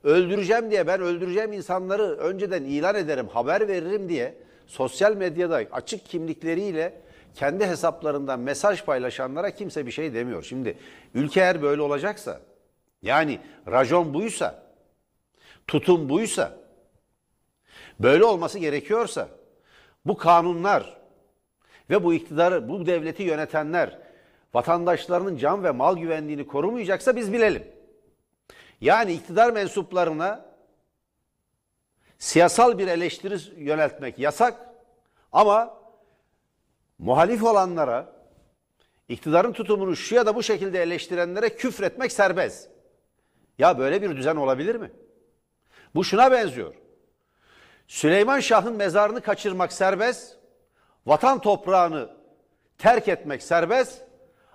öldüreceğim 0.03 0.71
diye 0.71 0.87
ben 0.87 1.01
öldüreceğim 1.01 1.53
insanları 1.53 2.17
önceden 2.17 2.63
ilan 2.63 2.95
ederim, 2.95 3.27
haber 3.27 3.67
veririm 3.67 4.09
diye 4.09 4.35
sosyal 4.67 5.15
medyada 5.15 5.55
açık 5.71 6.05
kimlikleriyle 6.05 7.01
kendi 7.35 7.65
hesaplarından 7.65 8.39
mesaj 8.39 8.83
paylaşanlara 8.83 9.51
kimse 9.51 9.85
bir 9.85 9.91
şey 9.91 10.13
demiyor. 10.13 10.43
Şimdi 10.43 10.77
ülke 11.13 11.39
eğer 11.39 11.61
böyle 11.61 11.81
olacaksa, 11.81 12.41
yani 13.01 13.39
rajon 13.67 14.13
buysa, 14.13 14.63
tutum 15.67 16.09
buysa, 16.09 16.57
böyle 17.99 18.25
olması 18.25 18.59
gerekiyorsa, 18.59 19.27
bu 20.05 20.17
kanunlar 20.17 20.97
ve 21.89 22.03
bu 22.03 22.13
iktidarı, 22.13 22.69
bu 22.69 22.85
devleti 22.85 23.23
yönetenler 23.23 23.99
vatandaşlarının 24.53 25.37
can 25.37 25.63
ve 25.63 25.71
mal 25.71 25.97
güvenliğini 25.97 26.47
korumayacaksa 26.47 27.15
biz 27.15 27.33
bilelim. 27.33 27.67
Yani 28.81 29.13
iktidar 29.13 29.53
mensuplarına 29.53 30.45
siyasal 32.19 32.77
bir 32.77 32.87
eleştiri 32.87 33.63
yöneltmek 33.63 34.19
yasak 34.19 34.69
ama 35.31 35.77
muhalif 36.99 37.43
olanlara 37.43 38.13
iktidarın 39.09 39.53
tutumunu 39.53 39.95
şu 39.95 40.15
ya 40.15 40.25
da 40.25 40.35
bu 40.35 40.43
şekilde 40.43 40.81
eleştirenlere 40.81 41.55
küfretmek 41.55 42.11
serbest. 42.11 42.69
Ya 43.59 43.77
böyle 43.77 44.01
bir 44.01 44.17
düzen 44.17 44.35
olabilir 44.35 44.75
mi? 44.75 44.91
Bu 45.95 46.03
şuna 46.03 46.31
benziyor. 46.31 46.82
Süleyman 47.87 48.39
Şah'ın 48.39 48.75
mezarını 48.75 49.21
kaçırmak 49.21 49.73
serbest, 49.73 50.37
vatan 51.05 51.41
toprağını 51.41 52.09
terk 52.77 53.07
etmek 53.07 53.43
serbest 53.43 54.01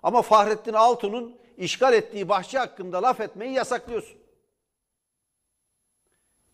ama 0.03 0.23
Fahrettin 0.23 0.73
Altun'un 0.73 1.39
işgal 1.57 1.93
ettiği 1.93 2.29
bahçe 2.29 2.59
hakkında 2.59 3.03
laf 3.03 3.21
etmeyi 3.21 3.53
yasaklıyorsun. 3.53 4.19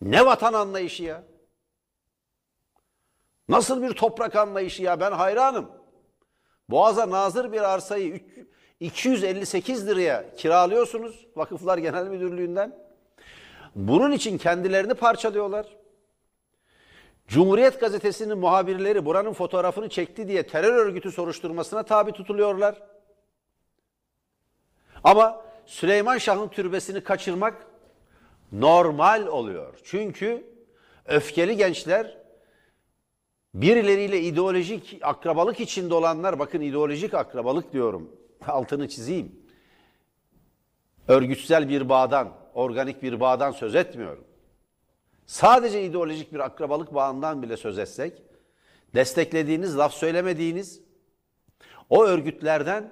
Ne 0.01 0.25
vatan 0.25 0.53
anlayışı 0.53 1.03
ya? 1.03 1.23
Nasıl 3.49 3.81
bir 3.81 3.93
toprak 3.93 4.35
anlayışı 4.35 4.83
ya? 4.83 4.99
Ben 4.99 5.11
hayranım. 5.11 5.71
Boğaz'a 6.69 7.09
nazır 7.09 7.51
bir 7.51 7.61
arsayı 7.61 8.21
258 8.79 9.87
liraya 9.87 10.35
kiralıyorsunuz 10.35 11.27
Vakıflar 11.35 11.77
Genel 11.77 12.07
Müdürlüğü'nden. 12.07 12.85
Bunun 13.75 14.11
için 14.11 14.37
kendilerini 14.37 14.93
parçalıyorlar. 14.93 15.84
Cumhuriyet 17.27 17.79
Gazetesi'nin 17.79 18.37
muhabirleri 18.37 19.05
buranın 19.05 19.33
fotoğrafını 19.33 19.89
çekti 19.89 20.27
diye 20.27 20.47
terör 20.47 20.73
örgütü 20.73 21.11
soruşturmasına 21.11 21.83
tabi 21.83 22.11
tutuluyorlar. 22.11 22.81
Ama 25.03 25.45
Süleyman 25.65 26.17
Şah'ın 26.17 26.47
türbesini 26.47 27.03
kaçırmak 27.03 27.67
normal 28.51 29.27
oluyor. 29.27 29.79
Çünkü 29.83 30.45
öfkeli 31.05 31.57
gençler 31.57 32.17
birileriyle 33.53 34.21
ideolojik 34.21 34.99
akrabalık 35.01 35.59
içinde 35.59 35.93
olanlar 35.93 36.39
bakın 36.39 36.61
ideolojik 36.61 37.13
akrabalık 37.13 37.73
diyorum 37.73 38.11
altını 38.47 38.89
çizeyim. 38.89 39.45
örgütsel 41.07 41.69
bir 41.69 41.89
bağdan, 41.89 42.33
organik 42.53 43.03
bir 43.03 43.19
bağdan 43.19 43.51
söz 43.51 43.75
etmiyorum. 43.75 44.23
Sadece 45.25 45.83
ideolojik 45.83 46.33
bir 46.33 46.39
akrabalık 46.39 46.93
bağından 46.93 47.41
bile 47.41 47.57
söz 47.57 47.79
etsek, 47.79 48.21
desteklediğiniz, 48.95 49.77
laf 49.77 49.93
söylemediğiniz 49.93 50.81
o 51.89 52.05
örgütlerden 52.05 52.91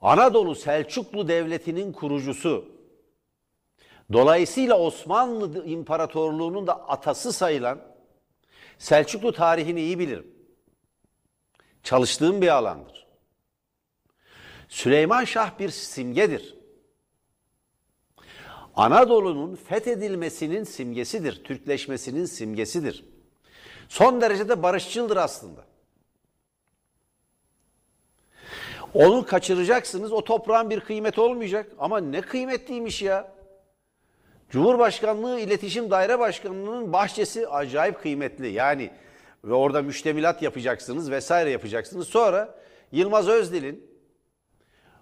Anadolu 0.00 0.54
Selçuklu 0.54 1.28
Devleti'nin 1.28 1.92
kurucusu, 1.92 2.72
dolayısıyla 4.12 4.78
Osmanlı 4.78 5.66
İmparatorluğu'nun 5.66 6.66
da 6.66 6.88
atası 6.88 7.32
sayılan 7.32 7.80
Selçuklu 8.78 9.32
tarihini 9.32 9.80
iyi 9.80 9.98
bilirim. 9.98 10.34
Çalıştığım 11.82 12.42
bir 12.42 12.48
alandır. 12.48 13.06
Süleyman 14.68 15.24
Şah 15.24 15.58
bir 15.58 15.68
simgedir. 15.68 16.57
Anadolu'nun 18.78 19.54
fethedilmesinin 19.54 20.64
simgesidir, 20.64 21.44
Türkleşmesinin 21.44 22.24
simgesidir. 22.24 23.04
Son 23.88 24.20
derece 24.20 24.48
de 24.48 24.62
barışçıldır 24.62 25.16
aslında. 25.16 25.64
Onu 28.94 29.26
kaçıracaksınız, 29.26 30.12
o 30.12 30.24
toprağın 30.24 30.70
bir 30.70 30.80
kıymeti 30.80 31.20
olmayacak. 31.20 31.72
Ama 31.78 32.00
ne 32.00 32.20
kıymetliymiş 32.20 33.02
ya. 33.02 33.32
Cumhurbaşkanlığı 34.50 35.40
İletişim 35.40 35.90
Daire 35.90 36.18
Başkanlığı'nın 36.18 36.92
bahçesi 36.92 37.48
acayip 37.48 38.02
kıymetli. 38.02 38.48
Yani 38.48 38.90
ve 39.44 39.54
orada 39.54 39.82
müştemilat 39.82 40.42
yapacaksınız 40.42 41.10
vesaire 41.10 41.50
yapacaksınız. 41.50 42.08
Sonra 42.08 42.58
Yılmaz 42.92 43.28
Özdil'in 43.28 43.90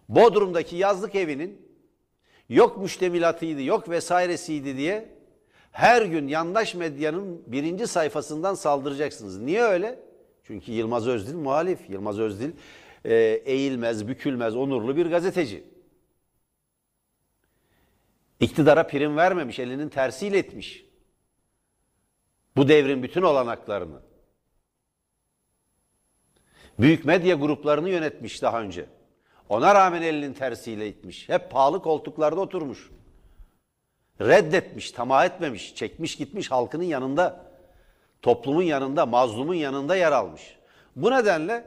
Bodrum'daki 0.09 0.77
yazlık 0.77 1.15
evinin 1.15 1.66
yok 2.49 2.79
müştemilatıydı, 2.79 3.63
yok 3.63 3.89
vesairesiydi 3.89 4.77
diye 4.77 5.17
her 5.73 6.03
gün 6.03 6.29
yandaş 6.29 6.75
medyanın 6.75 7.43
birinci 7.47 7.87
sayfasından 7.87 8.55
saldıracaksınız. 8.55 9.39
Niye 9.39 9.63
öyle? 9.63 10.01
Çünkü 10.45 10.73
Yılmaz 10.73 11.09
Özdil 11.09 11.35
muhalif. 11.35 11.91
Yılmaz 11.91 12.19
Özdil 12.19 12.51
e, 13.05 13.15
eğilmez, 13.45 14.09
bükülmez, 14.09 14.57
onurlu 14.57 14.97
bir 14.97 15.07
gazeteci. 15.07 15.65
İktidara 18.41 18.87
prim 18.87 19.17
vermemiş, 19.17 19.59
elinin 19.59 19.89
tersiyle 19.89 20.39
etmiş. 20.39 20.87
Bu 22.57 22.69
devrin 22.69 23.03
bütün 23.03 23.23
olanaklarını. 23.23 24.01
Büyük 26.79 27.05
medya 27.05 27.37
gruplarını 27.37 27.91
yönetmiş 27.91 28.43
daha 28.43 28.63
önce. 28.63 28.87
Ona 29.49 29.75
rağmen 29.75 30.03
elinin 30.03 30.33
tersiyle 30.33 30.89
itmiş. 30.89 31.29
Hep 31.29 31.51
pahalı 31.51 31.83
koltuklarda 31.83 32.41
oturmuş. 32.41 32.91
Reddetmiş, 34.21 34.91
tamah 34.91 35.25
etmemiş, 35.25 35.75
çekmiş 35.75 36.17
gitmiş 36.17 36.51
halkının 36.51 36.85
yanında. 36.85 37.47
Toplumun 38.23 38.63
yanında, 38.63 39.07
mazlumun 39.07 39.55
yanında 39.55 39.97
yer 39.97 40.13
almış. 40.13 40.57
Bu 40.97 41.11
nedenle 41.11 41.65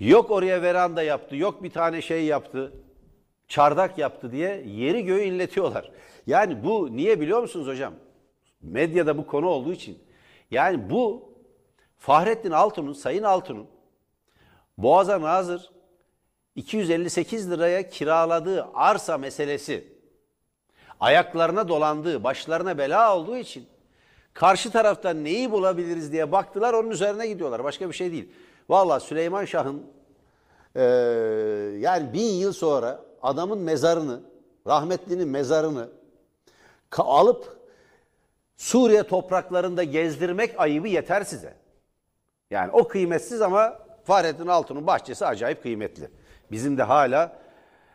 yok 0.00 0.30
oraya 0.30 0.62
veranda 0.62 1.02
yaptı, 1.02 1.36
yok 1.36 1.62
bir 1.62 1.70
tane 1.70 2.02
şey 2.02 2.24
yaptı, 2.24 2.72
çardak 3.48 3.98
yaptı 3.98 4.32
diye 4.32 4.62
yeri 4.66 5.04
göğü 5.04 5.22
inletiyorlar. 5.22 5.90
Yani 6.26 6.64
bu 6.64 6.96
niye 6.96 7.20
biliyor 7.20 7.42
musunuz 7.42 7.66
hocam? 7.66 7.94
Medyada 8.62 9.18
bu 9.18 9.26
konu 9.26 9.48
olduğu 9.48 9.72
için. 9.72 9.98
Yani 10.50 10.90
bu 10.90 11.32
Fahrettin 11.98 12.50
Altun'un, 12.50 12.92
Sayın 12.92 13.22
Altun'un 13.22 13.66
Boğaz'a 14.78 15.20
nazır 15.20 15.70
258 16.54 17.50
liraya 17.50 17.88
kiraladığı 17.88 18.66
arsa 18.74 19.18
meselesi 19.18 19.94
ayaklarına 21.00 21.68
dolandığı, 21.68 22.24
başlarına 22.24 22.78
bela 22.78 23.16
olduğu 23.16 23.36
için 23.36 23.66
karşı 24.34 24.70
taraftan 24.70 25.24
neyi 25.24 25.50
bulabiliriz 25.50 26.12
diye 26.12 26.32
baktılar 26.32 26.74
onun 26.74 26.90
üzerine 26.90 27.26
gidiyorlar. 27.26 27.64
Başka 27.64 27.88
bir 27.88 27.94
şey 27.94 28.12
değil. 28.12 28.32
Valla 28.68 29.00
Süleyman 29.00 29.44
Şah'ın 29.44 29.82
e, 30.74 30.82
yani 31.78 32.12
bin 32.12 32.32
yıl 32.32 32.52
sonra 32.52 33.00
adamın 33.22 33.58
mezarını, 33.58 34.20
rahmetlinin 34.66 35.28
mezarını 35.28 35.88
alıp 36.98 37.64
Suriye 38.56 39.02
topraklarında 39.02 39.84
gezdirmek 39.84 40.60
ayıbı 40.60 40.88
yeter 40.88 41.22
size. 41.22 41.54
Yani 42.50 42.70
o 42.72 42.88
kıymetsiz 42.88 43.42
ama 43.42 43.78
Fahrettin 44.04 44.46
Altun'un 44.46 44.86
bahçesi 44.86 45.26
acayip 45.26 45.62
kıymetli. 45.62 46.10
Bizim 46.50 46.78
de 46.78 46.82
hala 46.82 47.38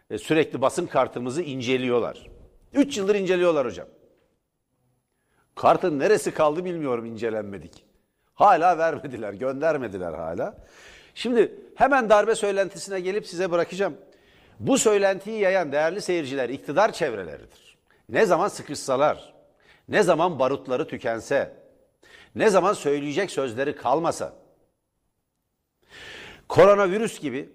e, 0.09 0.17
sürekli 0.17 0.61
basın 0.61 0.87
kartımızı 0.87 1.41
inceliyorlar. 1.41 2.27
Üç 2.73 2.97
yıldır 2.97 3.15
inceliyorlar 3.15 3.67
hocam. 3.67 3.87
Kartın 5.55 5.99
neresi 5.99 6.33
kaldı 6.33 6.65
bilmiyorum 6.65 7.05
incelenmedik. 7.05 7.85
Hala 8.33 8.77
vermediler, 8.77 9.33
göndermediler 9.33 10.13
hala. 10.13 10.57
Şimdi 11.15 11.55
hemen 11.75 12.09
darbe 12.09 12.35
söylentisine 12.35 12.99
gelip 12.99 13.27
size 13.27 13.51
bırakacağım. 13.51 13.97
Bu 14.59 14.77
söylentiyi 14.77 15.39
yayan 15.39 15.71
değerli 15.71 16.01
seyirciler 16.01 16.49
iktidar 16.49 16.91
çevreleridir. 16.91 17.77
Ne 18.09 18.25
zaman 18.25 18.47
sıkışsalar, 18.47 19.33
ne 19.89 20.03
zaman 20.03 20.39
barutları 20.39 20.87
tükense, 20.87 21.53
ne 22.35 22.49
zaman 22.49 22.73
söyleyecek 22.73 23.31
sözleri 23.31 23.75
kalmasa, 23.75 24.33
koronavirüs 26.47 27.19
gibi 27.19 27.49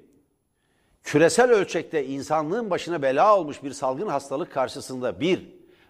küresel 1.05 1.51
ölçekte 1.51 2.07
insanlığın 2.07 2.71
başına 2.71 3.03
bela 3.03 3.39
olmuş 3.39 3.63
bir 3.63 3.73
salgın 3.73 4.07
hastalık 4.07 4.53
karşısında 4.53 5.21
bir 5.21 5.49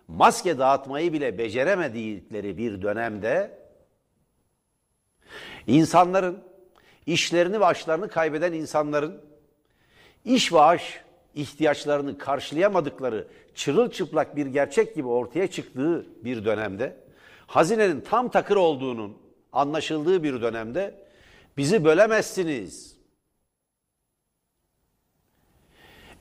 maske 0.09 0.59
dağıtmayı 0.59 1.13
bile 1.13 1.39
beceremedikleri 1.39 2.59
bir 2.59 2.83
dönemde 2.83 3.59
insanların 5.67 6.39
işlerini 7.07 7.61
ve 7.61 7.65
aşlarını 7.65 8.09
kaybeden 8.09 8.53
insanların 8.53 9.21
iş 10.25 10.53
ve 10.53 10.61
aş 10.61 11.01
ihtiyaçlarını 11.35 12.19
karşılayamadıkları 12.19 13.29
çırılçıplak 13.55 14.37
bir 14.37 14.47
gerçek 14.47 14.95
gibi 14.95 15.09
ortaya 15.09 15.47
çıktığı 15.47 16.07
bir 16.25 16.45
dönemde 16.45 16.97
hazinenin 17.47 18.01
tam 18.01 18.29
takır 18.29 18.57
olduğunun 18.57 19.17
anlaşıldığı 19.53 20.23
bir 20.23 20.43
dönemde 20.43 20.95
bizi 21.57 21.85
bölemezsiniz 21.85 22.94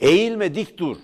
Eğilme 0.04 0.56
dik 0.56 0.78
dur. 0.78 0.98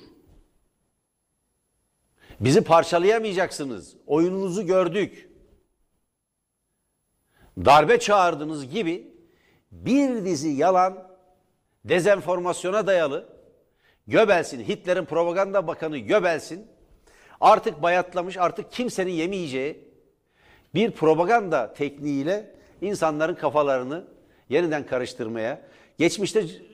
Bizi 2.40 2.62
parçalayamayacaksınız. 2.62 3.96
Oyununuzu 4.08 4.66
gördük. 4.66 5.30
Darbe 7.58 8.00
çağırdınız 8.00 8.72
gibi 8.72 9.14
bir 9.72 10.26
dizi 10.26 10.50
yalan, 10.50 11.10
dezenformasyona 11.86 12.88
dayalı 12.88 13.30
Göbels'in, 14.08 14.64
Hitler'in 14.64 15.06
propaganda 15.06 15.68
bakanı 15.68 15.98
Göbels'in 15.98 16.68
artık 17.42 17.82
bayatlamış, 17.82 18.38
artık 18.38 18.72
kimsenin 18.72 19.12
yemeyeceği 19.12 19.90
bir 20.74 20.92
propaganda 20.92 21.74
tekniğiyle 21.74 22.56
insanların 22.82 23.36
kafalarını 23.36 24.08
yeniden 24.50 24.86
karıştırmaya, 24.86 25.62
geçmişte 25.98 26.69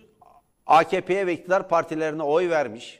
AKP'ye 0.67 1.27
ve 1.27 1.33
iktidar 1.33 1.69
partilerine 1.69 2.23
oy 2.23 2.49
vermiş, 2.49 2.99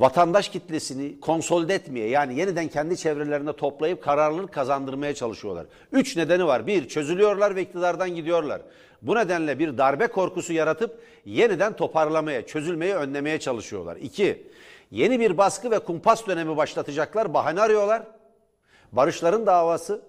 vatandaş 0.00 0.48
kitlesini 0.48 1.20
konsolide 1.20 1.74
etmeye 1.74 2.08
yani 2.08 2.38
yeniden 2.38 2.68
kendi 2.68 2.96
çevrelerine 2.96 3.52
toplayıp 3.52 4.02
kararlılık 4.02 4.54
kazandırmaya 4.54 5.14
çalışıyorlar. 5.14 5.66
Üç 5.92 6.16
nedeni 6.16 6.46
var. 6.46 6.66
Bir, 6.66 6.88
çözülüyorlar 6.88 7.56
ve 7.56 7.62
iktidardan 7.62 8.14
gidiyorlar. 8.14 8.62
Bu 9.02 9.14
nedenle 9.14 9.58
bir 9.58 9.78
darbe 9.78 10.06
korkusu 10.06 10.52
yaratıp 10.52 11.00
yeniden 11.24 11.76
toparlamaya, 11.76 12.46
çözülmeyi 12.46 12.94
önlemeye 12.94 13.40
çalışıyorlar. 13.40 13.96
İki, 13.96 14.46
yeni 14.90 15.20
bir 15.20 15.38
baskı 15.38 15.70
ve 15.70 15.78
kumpas 15.78 16.26
dönemi 16.26 16.56
başlatacaklar, 16.56 17.34
bahane 17.34 17.60
arıyorlar. 17.60 18.02
Barışların 18.92 19.46
davası, 19.46 20.02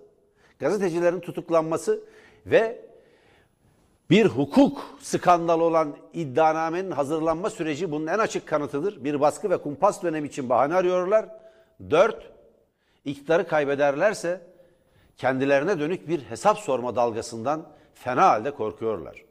gazetecilerin 0.60 1.20
tutuklanması 1.20 2.00
ve 2.46 2.91
bir 4.12 4.26
hukuk 4.26 4.98
skandalı 5.02 5.64
olan 5.64 5.96
iddianamenin 6.14 6.92
hazırlanma 6.92 7.50
süreci 7.50 7.92
bunun 7.92 8.08
en 8.08 8.20
açık 8.20 8.48
kanıtıdır. 8.48 9.04
Bir 9.04 9.22
baskı 9.22 9.50
ve 9.50 9.58
kumpas 9.58 10.04
dönemi 10.04 10.28
için 10.28 10.50
bahane 10.50 10.76
arıyorlar. 10.76 11.26
Dört, 11.90 12.32
iktidarı 13.06 13.48
kaybederlerse 13.48 14.42
kendilerine 15.18 15.80
dönük 15.80 16.08
bir 16.08 16.22
hesap 16.22 16.60
sorma 16.60 16.96
dalgasından 16.96 17.68
fena 17.94 18.30
halde 18.30 18.52
korkuyorlar. 18.52 19.24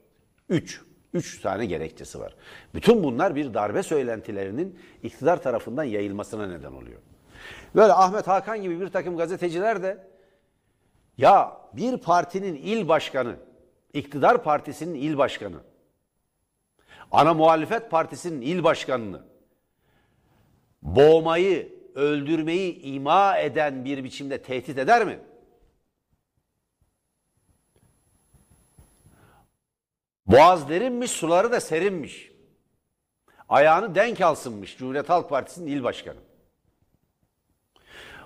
Üç, 0.49 0.81
üç 1.15 1.41
tane 1.41 1.67
gerekçesi 1.67 2.21
var. 2.21 2.35
Bütün 2.75 3.03
bunlar 3.03 3.35
bir 3.35 3.55
darbe 3.55 3.83
söylentilerinin 3.83 4.79
iktidar 5.03 5.43
tarafından 5.43 5.85
yayılmasına 5.85 6.47
neden 6.47 6.73
oluyor. 6.73 7.01
Böyle 7.75 7.93
Ahmet 7.93 8.29
Hakan 8.29 8.63
gibi 8.63 8.81
bir 8.81 8.89
takım 8.89 9.17
gazeteciler 9.17 9.83
de 9.83 10.07
ya 11.19 11.57
bir 11.73 11.97
partinin 11.97 12.55
il 12.55 12.89
başkanı 12.89 13.37
iktidar 13.93 14.43
partisinin 14.43 14.95
il 14.95 15.19
başkanı, 15.19 15.61
ana 17.11 17.35
muhalefet 17.35 17.91
partisinin 17.91 18.41
il 18.41 18.65
başkanını 18.65 19.31
boğmayı, 20.83 21.81
öldürmeyi 21.95 22.81
ima 22.81 23.39
eden 23.39 23.85
bir 23.85 24.05
biçimde 24.05 24.43
tehdit 24.43 24.79
eder 24.79 25.07
mi? 25.07 25.21
Boğaz 30.27 30.69
derinmiş, 30.69 31.11
suları 31.11 31.53
da 31.53 31.61
serinmiş. 31.61 32.31
Ayağını 33.49 33.95
denk 33.95 34.21
alsınmış 34.21 34.77
Cumhuriyet 34.77 35.09
Halk 35.09 35.31
Partisi'nin 35.31 35.67
il 35.67 35.83
başkanı. 35.83 36.19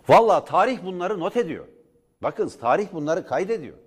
Valla 0.09 0.45
tarih 0.45 0.85
bunları 0.85 1.21
not 1.21 1.37
ediyor. 1.37 1.69
Bakın 2.23 2.49
tarih 2.49 2.93
bunları 2.93 3.27
kaydediyor. 3.27 3.84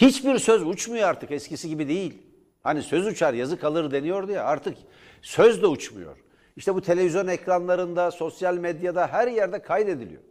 Hiçbir 0.00 0.38
söz 0.38 0.66
uçmuyor 0.66 1.08
artık 1.08 1.30
eskisi 1.30 1.68
gibi 1.68 1.88
değil. 1.88 2.22
Hani 2.62 2.82
söz 2.82 3.06
uçar 3.06 3.34
yazı 3.34 3.60
kalır 3.60 3.90
deniyordu 3.90 4.32
ya 4.32 4.44
artık 4.44 4.78
söz 5.22 5.62
de 5.62 5.66
uçmuyor. 5.66 6.16
İşte 6.56 6.74
bu 6.74 6.82
televizyon 6.82 7.26
ekranlarında, 7.26 8.10
sosyal 8.10 8.54
medyada 8.54 9.06
her 9.06 9.28
yerde 9.28 9.62
kaydediliyor. 9.62 10.22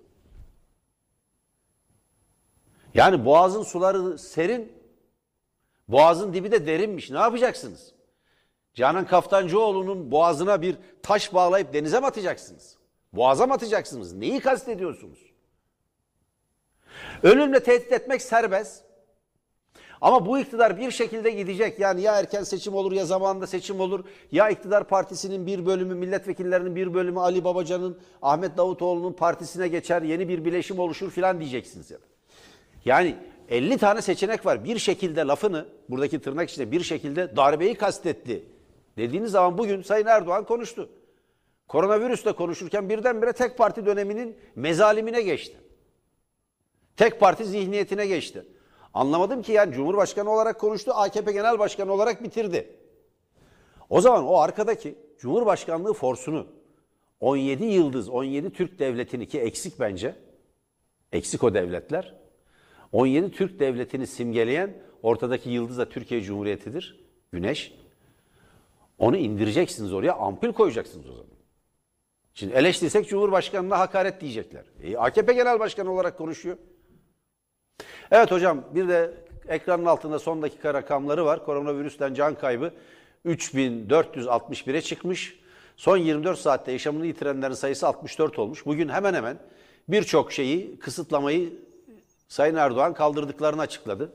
Yani 2.93 3.25
boğazın 3.25 3.63
suları 3.63 4.19
serin, 4.19 4.71
boğazın 5.87 6.33
dibi 6.33 6.51
de 6.51 6.67
derinmiş. 6.67 7.09
Ne 7.09 7.19
yapacaksınız? 7.19 7.93
Canan 8.73 9.07
Kaftancıoğlu'nun 9.07 10.11
boğazına 10.11 10.61
bir 10.61 10.77
taş 11.03 11.33
bağlayıp 11.33 11.73
denize 11.73 11.99
mi 11.99 12.05
atacaksınız? 12.05 12.77
Boğaza 13.13 13.47
mı 13.47 13.53
atacaksınız? 13.53 14.13
Neyi 14.13 14.39
kastediyorsunuz? 14.39 15.19
Ölümle 17.23 17.63
tehdit 17.63 17.91
etmek 17.91 18.21
serbest. 18.21 18.86
Ama 20.01 20.25
bu 20.25 20.39
iktidar 20.39 20.77
bir 20.77 20.91
şekilde 20.91 21.31
gidecek. 21.31 21.79
Yani 21.79 22.01
ya 22.01 22.19
erken 22.19 22.43
seçim 22.43 22.75
olur 22.75 22.91
ya 22.91 23.05
zamanında 23.05 23.47
seçim 23.47 23.79
olur. 23.79 24.03
Ya 24.31 24.49
iktidar 24.49 24.87
partisinin 24.87 25.45
bir 25.45 25.65
bölümü, 25.65 25.95
milletvekillerinin 25.95 26.75
bir 26.75 26.93
bölümü 26.93 27.19
Ali 27.19 27.43
Babacan'ın, 27.43 27.97
Ahmet 28.21 28.57
Davutoğlu'nun 28.57 29.13
partisine 29.13 29.67
geçer. 29.67 30.01
Yeni 30.01 30.29
bir 30.29 30.45
bileşim 30.45 30.79
oluşur 30.79 31.11
filan 31.11 31.39
diyeceksiniz 31.39 31.91
ya. 31.91 31.97
Yani 32.85 33.15
50 33.49 33.77
tane 33.77 34.01
seçenek 34.01 34.45
var. 34.45 34.63
Bir 34.63 34.79
şekilde 34.79 35.21
lafını, 35.21 35.65
buradaki 35.89 36.19
tırnak 36.19 36.49
içinde 36.49 36.71
bir 36.71 36.83
şekilde 36.83 37.35
darbeyi 37.35 37.75
kastetti. 37.75 38.43
Dediğiniz 38.97 39.31
zaman 39.31 39.57
bugün 39.57 39.81
Sayın 39.81 40.05
Erdoğan 40.05 40.45
konuştu. 40.45 40.89
Koronavirüsle 41.67 42.31
konuşurken 42.31 42.89
birdenbire 42.89 43.33
tek 43.33 43.57
parti 43.57 43.85
döneminin 43.85 44.37
mezalimine 44.55 45.21
geçti. 45.21 45.57
Tek 46.97 47.19
parti 47.19 47.45
zihniyetine 47.45 48.07
geçti. 48.07 48.45
Anlamadım 48.97 49.41
ki 49.41 49.51
yani 49.51 49.73
Cumhurbaşkanı 49.73 50.31
olarak 50.31 50.59
konuştu, 50.59 50.91
AKP 50.95 51.31
Genel 51.31 51.59
Başkanı 51.59 51.93
olarak 51.93 52.23
bitirdi. 52.23 52.75
O 53.89 54.01
zaman 54.01 54.25
o 54.25 54.37
arkadaki 54.37 54.95
Cumhurbaşkanlığı 55.19 55.93
forsunu 55.93 56.47
17 57.19 57.65
yıldız, 57.65 58.09
17 58.09 58.53
Türk 58.53 58.79
devletini 58.79 59.27
ki 59.27 59.39
eksik 59.39 59.79
bence. 59.79 60.15
Eksik 61.11 61.43
o 61.43 61.53
devletler. 61.53 62.15
17 62.91 63.31
Türk 63.31 63.59
devletini 63.59 64.07
simgeleyen 64.07 64.73
ortadaki 65.03 65.49
yıldız 65.49 65.77
da 65.77 65.89
Türkiye 65.89 66.21
Cumhuriyeti'dir. 66.21 67.05
Güneş. 67.31 67.73
Onu 68.97 69.17
indireceksiniz 69.17 69.93
oraya, 69.93 70.13
ampul 70.13 70.53
koyacaksınız 70.53 71.09
o 71.09 71.13
zaman. 71.13 71.37
Şimdi 72.33 72.53
eleştirsek 72.53 73.09
Cumhurbaşkanı'na 73.09 73.79
hakaret 73.79 74.21
diyecekler. 74.21 74.65
E, 74.83 74.97
AKP 74.97 75.33
Genel 75.33 75.59
Başkanı 75.59 75.91
olarak 75.91 76.17
konuşuyor. 76.17 76.57
Evet 78.11 78.31
hocam 78.31 78.63
bir 78.75 78.87
de 78.87 79.13
ekranın 79.47 79.85
altında 79.85 80.19
son 80.19 80.41
dakika 80.41 80.73
rakamları 80.73 81.25
var. 81.25 81.45
Koronavirüsten 81.45 82.13
can 82.13 82.35
kaybı 82.35 82.71
3461'e 83.25 84.81
çıkmış. 84.81 85.39
Son 85.77 85.97
24 85.97 86.39
saatte 86.39 86.71
yaşamını 86.71 87.05
yitirenlerin 87.05 87.53
sayısı 87.53 87.87
64 87.87 88.39
olmuş. 88.39 88.65
Bugün 88.65 88.89
hemen 88.89 89.13
hemen 89.13 89.37
birçok 89.87 90.31
şeyi, 90.31 90.79
kısıtlamayı 90.79 91.53
Sayın 92.27 92.55
Erdoğan 92.55 92.93
kaldırdıklarını 92.93 93.61
açıkladı. 93.61 94.11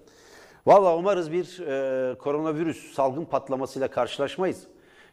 Valla 0.67 0.97
umarız 0.97 1.33
bir 1.33 1.61
e, 1.61 2.19
koronavirüs 2.19 2.95
salgın 2.95 3.25
patlamasıyla 3.25 3.89
karşılaşmayız. 3.89 4.67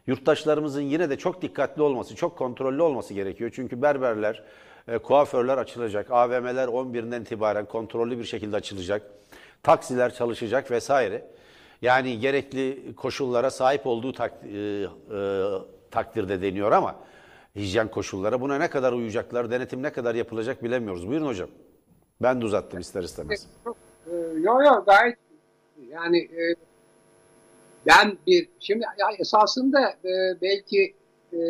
Yurttaşlarımızın 0.06 0.82
yine 0.82 1.10
de 1.10 1.18
çok 1.18 1.42
dikkatli 1.42 1.82
olması, 1.82 2.16
çok 2.16 2.38
kontrollü 2.38 2.82
olması 2.82 3.14
gerekiyor. 3.14 3.50
Çünkü 3.54 3.82
berberler, 3.82 4.42
e, 4.88 4.98
kuaförler 4.98 5.58
açılacak, 5.58 6.10
AVM'ler 6.10 6.68
11'inden 6.68 7.22
itibaren 7.22 7.66
kontrollü 7.66 8.18
bir 8.18 8.24
şekilde 8.24 8.56
açılacak, 8.56 9.02
taksiler 9.62 10.14
çalışacak 10.14 10.70
vesaire. 10.70 11.26
Yani 11.82 12.18
gerekli 12.18 12.94
koşullara 12.96 13.50
sahip 13.50 13.86
olduğu 13.86 14.12
tak, 14.12 14.32
e, 14.44 14.58
e, 14.58 14.86
takdirde 15.90 16.42
deniyor 16.42 16.72
ama 16.72 16.96
hijyen 17.56 17.88
koşullara 17.88 18.40
buna 18.40 18.58
ne 18.58 18.70
kadar 18.70 18.92
uyacaklar, 18.92 19.50
denetim 19.50 19.82
ne 19.82 19.92
kadar 19.92 20.14
yapılacak 20.14 20.64
bilemiyoruz. 20.64 21.08
Buyurun 21.08 21.26
hocam. 21.26 21.48
Ben 22.22 22.40
de 22.40 22.44
uzattım 22.44 22.80
ister 22.80 23.02
istemez. 23.02 23.46
Yok 24.42 24.64
yok 24.64 24.86
gayet 24.86 25.18
yani 25.88 26.18
e, 26.18 26.54
ben 27.86 28.18
bir 28.26 28.48
şimdi 28.60 28.84
ya 28.98 29.06
esasında 29.18 29.90
e, 29.90 30.40
belki 30.42 30.94
e, 31.32 31.40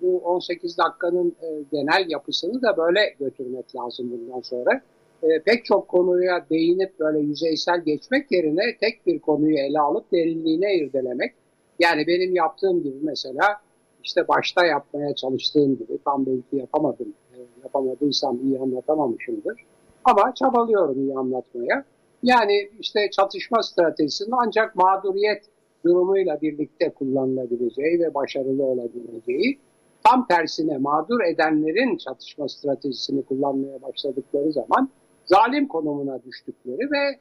bu 0.00 0.18
18 0.18 0.78
dakikanın 0.78 1.36
e, 1.42 1.46
genel 1.72 2.04
yapısını 2.08 2.62
da 2.62 2.76
böyle 2.76 3.14
götürmek 3.20 3.76
lazım 3.76 4.10
bundan 4.10 4.40
sonra. 4.40 4.82
E, 5.22 5.42
pek 5.42 5.64
çok 5.64 5.88
konuya 5.88 6.46
değinip 6.50 7.00
böyle 7.00 7.18
yüzeysel 7.18 7.80
geçmek 7.80 8.32
yerine 8.32 8.76
tek 8.80 9.06
bir 9.06 9.18
konuyu 9.18 9.58
ele 9.58 9.80
alıp 9.80 10.12
derinliğine 10.12 10.74
irdelemek. 10.74 11.32
Yani 11.78 12.06
benim 12.06 12.34
yaptığım 12.34 12.82
gibi 12.82 12.96
mesela 13.02 13.60
işte 14.04 14.28
başta 14.28 14.66
yapmaya 14.66 15.14
çalıştığım 15.14 15.78
gibi 15.78 15.98
tam 16.04 16.26
belki 16.26 16.56
yapamadım. 16.56 17.14
E, 17.34 17.36
yapamadıysam 17.62 18.38
iyi 18.44 18.58
anlatamamışımdır. 18.58 19.64
Ama 20.04 20.34
çabalıyorum 20.34 21.00
iyi 21.00 21.16
anlatmaya. 21.16 21.84
Yani 22.22 22.70
işte 22.80 23.10
çatışma 23.10 23.62
stratejisinin 23.62 24.34
ancak 24.46 24.76
mağduriyet 24.76 25.44
durumuyla 25.88 26.40
birlikte 26.42 26.90
kullanılabileceği 26.90 28.00
ve 28.00 28.14
başarılı 28.14 28.64
olabileceği, 28.64 29.58
tam 30.04 30.26
tersine 30.26 30.78
mağdur 30.78 31.20
edenlerin 31.20 31.96
çatışma 31.96 32.48
stratejisini 32.48 33.22
kullanmaya 33.22 33.82
başladıkları 33.82 34.52
zaman 34.52 34.88
zalim 35.24 35.68
konumuna 35.68 36.22
düştükleri 36.24 36.90
ve 36.92 37.18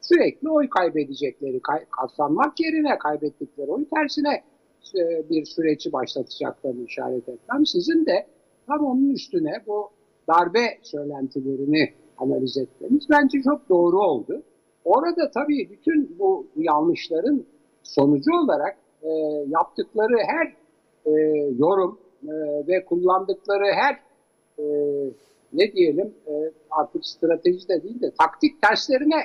sürekli 0.00 0.50
oy 0.50 0.68
kaybedecekleri, 0.68 1.60
kay 1.60 1.84
katlanmak 2.00 2.60
yerine 2.60 2.98
kaybettikleri 2.98 3.70
oy 3.70 3.84
tersine 3.94 4.42
e, 4.94 5.30
bir 5.30 5.44
süreci 5.44 5.92
başlatacaklarını 5.92 6.84
işaret 6.84 7.28
etmem. 7.28 7.66
Sizin 7.66 8.06
de 8.06 8.26
tam 8.66 8.86
onun 8.86 9.10
üstüne 9.10 9.52
bu 9.66 9.90
darbe 10.28 10.78
söylentilerini 10.82 11.92
analiz 12.18 12.56
etmemiz 12.56 13.06
bence 13.10 13.42
çok 13.42 13.68
doğru 13.68 14.00
oldu. 14.00 14.42
Orada 14.84 15.30
tabii 15.30 15.70
bütün 15.70 16.18
bu 16.18 16.46
yanlışların 16.56 17.44
sonucu 17.86 18.30
olarak 18.44 18.76
e, 19.02 19.08
yaptıkları 19.48 20.16
her 20.26 20.46
e, 21.06 21.12
yorum 21.58 21.98
e, 22.22 22.32
ve 22.68 22.84
kullandıkları 22.84 23.72
her 23.74 24.00
e, 24.58 24.64
ne 25.52 25.72
diyelim 25.72 26.14
e, 26.26 26.32
artık 26.70 27.06
strateji 27.06 27.68
de 27.68 27.82
değil 27.82 28.00
de 28.00 28.10
taktik 28.18 28.62
terslerine 28.62 29.22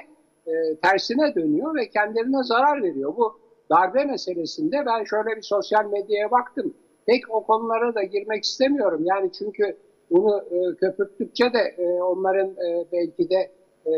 e, 0.48 0.76
tersine 0.76 1.36
dönüyor 1.36 1.76
ve 1.76 1.90
kendilerine 1.90 2.44
zarar 2.44 2.84
veriyor. 2.84 3.14
Bu 3.18 3.34
darbe 3.70 4.06
meselesinde 4.06 4.84
ben 4.86 5.04
şöyle 5.04 5.38
bir 5.38 5.42
sosyal 5.42 5.86
medyaya 5.86 6.32
baktım. 6.32 6.74
Pek 7.06 7.24
o 7.30 7.44
konulara 7.44 7.96
da 7.96 8.04
girmek 8.04 8.44
istemiyorum. 8.44 9.02
Yani 9.04 9.32
çünkü 9.32 9.78
bunu 10.12 10.42
e, 10.52 10.76
köpürttükçe 10.76 11.54
de 11.54 11.60
e, 11.78 12.02
onların 12.02 12.50
e, 12.50 12.86
belki 12.92 13.30
de 13.30 13.52
e, 13.86 13.92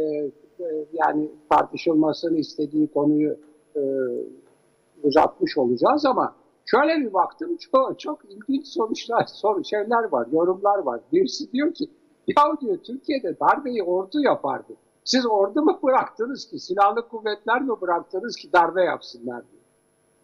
e, 0.60 0.86
yani 0.94 1.32
tartışılmasını 1.50 2.38
istediği 2.38 2.88
konuyu 2.88 3.38
e, 3.76 3.82
uzatmış 5.04 5.58
olacağız 5.58 6.06
ama 6.06 6.36
şöyle 6.66 6.98
bir 6.98 7.14
baktım 7.14 7.58
çok, 7.58 8.00
çok 8.00 8.20
ilginç 8.26 8.68
sonuçlar, 8.68 9.26
soru 9.26 9.64
şeyler 9.64 10.04
var, 10.12 10.28
yorumlar 10.32 10.78
var. 10.78 11.00
Birisi 11.12 11.52
diyor 11.52 11.74
ki 11.74 11.90
ya 12.28 12.62
diyor 12.62 12.78
Türkiye'de 12.78 13.40
darbeyi 13.40 13.84
ordu 13.84 14.22
yapardı. 14.22 14.74
Siz 15.06 15.26
ordu 15.26 15.62
mu 15.62 15.80
bıraktınız 15.84 16.50
ki, 16.50 16.60
silahlı 16.60 17.08
kuvvetler 17.08 17.62
mi 17.62 17.82
bıraktınız 17.82 18.36
ki 18.36 18.54
darbe 18.54 18.84
yapsınlar 18.84 19.44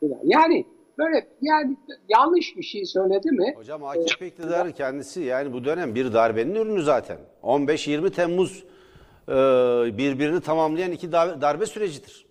diyor. 0.01 0.17
Yani 0.23 0.65
böyle 0.97 1.27
yani 1.41 1.77
yanlış 2.09 2.57
bir 2.57 2.63
şey 2.63 2.85
söyledi 2.85 3.31
mi? 3.31 3.53
Hocam 3.57 3.83
AKP 3.83 4.27
iktidarı 4.27 4.71
kendisi 4.71 5.21
yani 5.21 5.53
bu 5.53 5.65
dönem 5.65 5.95
bir 5.95 6.13
darbenin 6.13 6.55
ürünü 6.55 6.83
zaten. 6.83 7.17
15-20 7.43 8.11
Temmuz 8.11 8.63
e, 9.27 9.33
birbirini 9.97 10.41
tamamlayan 10.41 10.91
iki 10.91 11.11
darbe 11.11 11.65
sürecidir. 11.65 12.28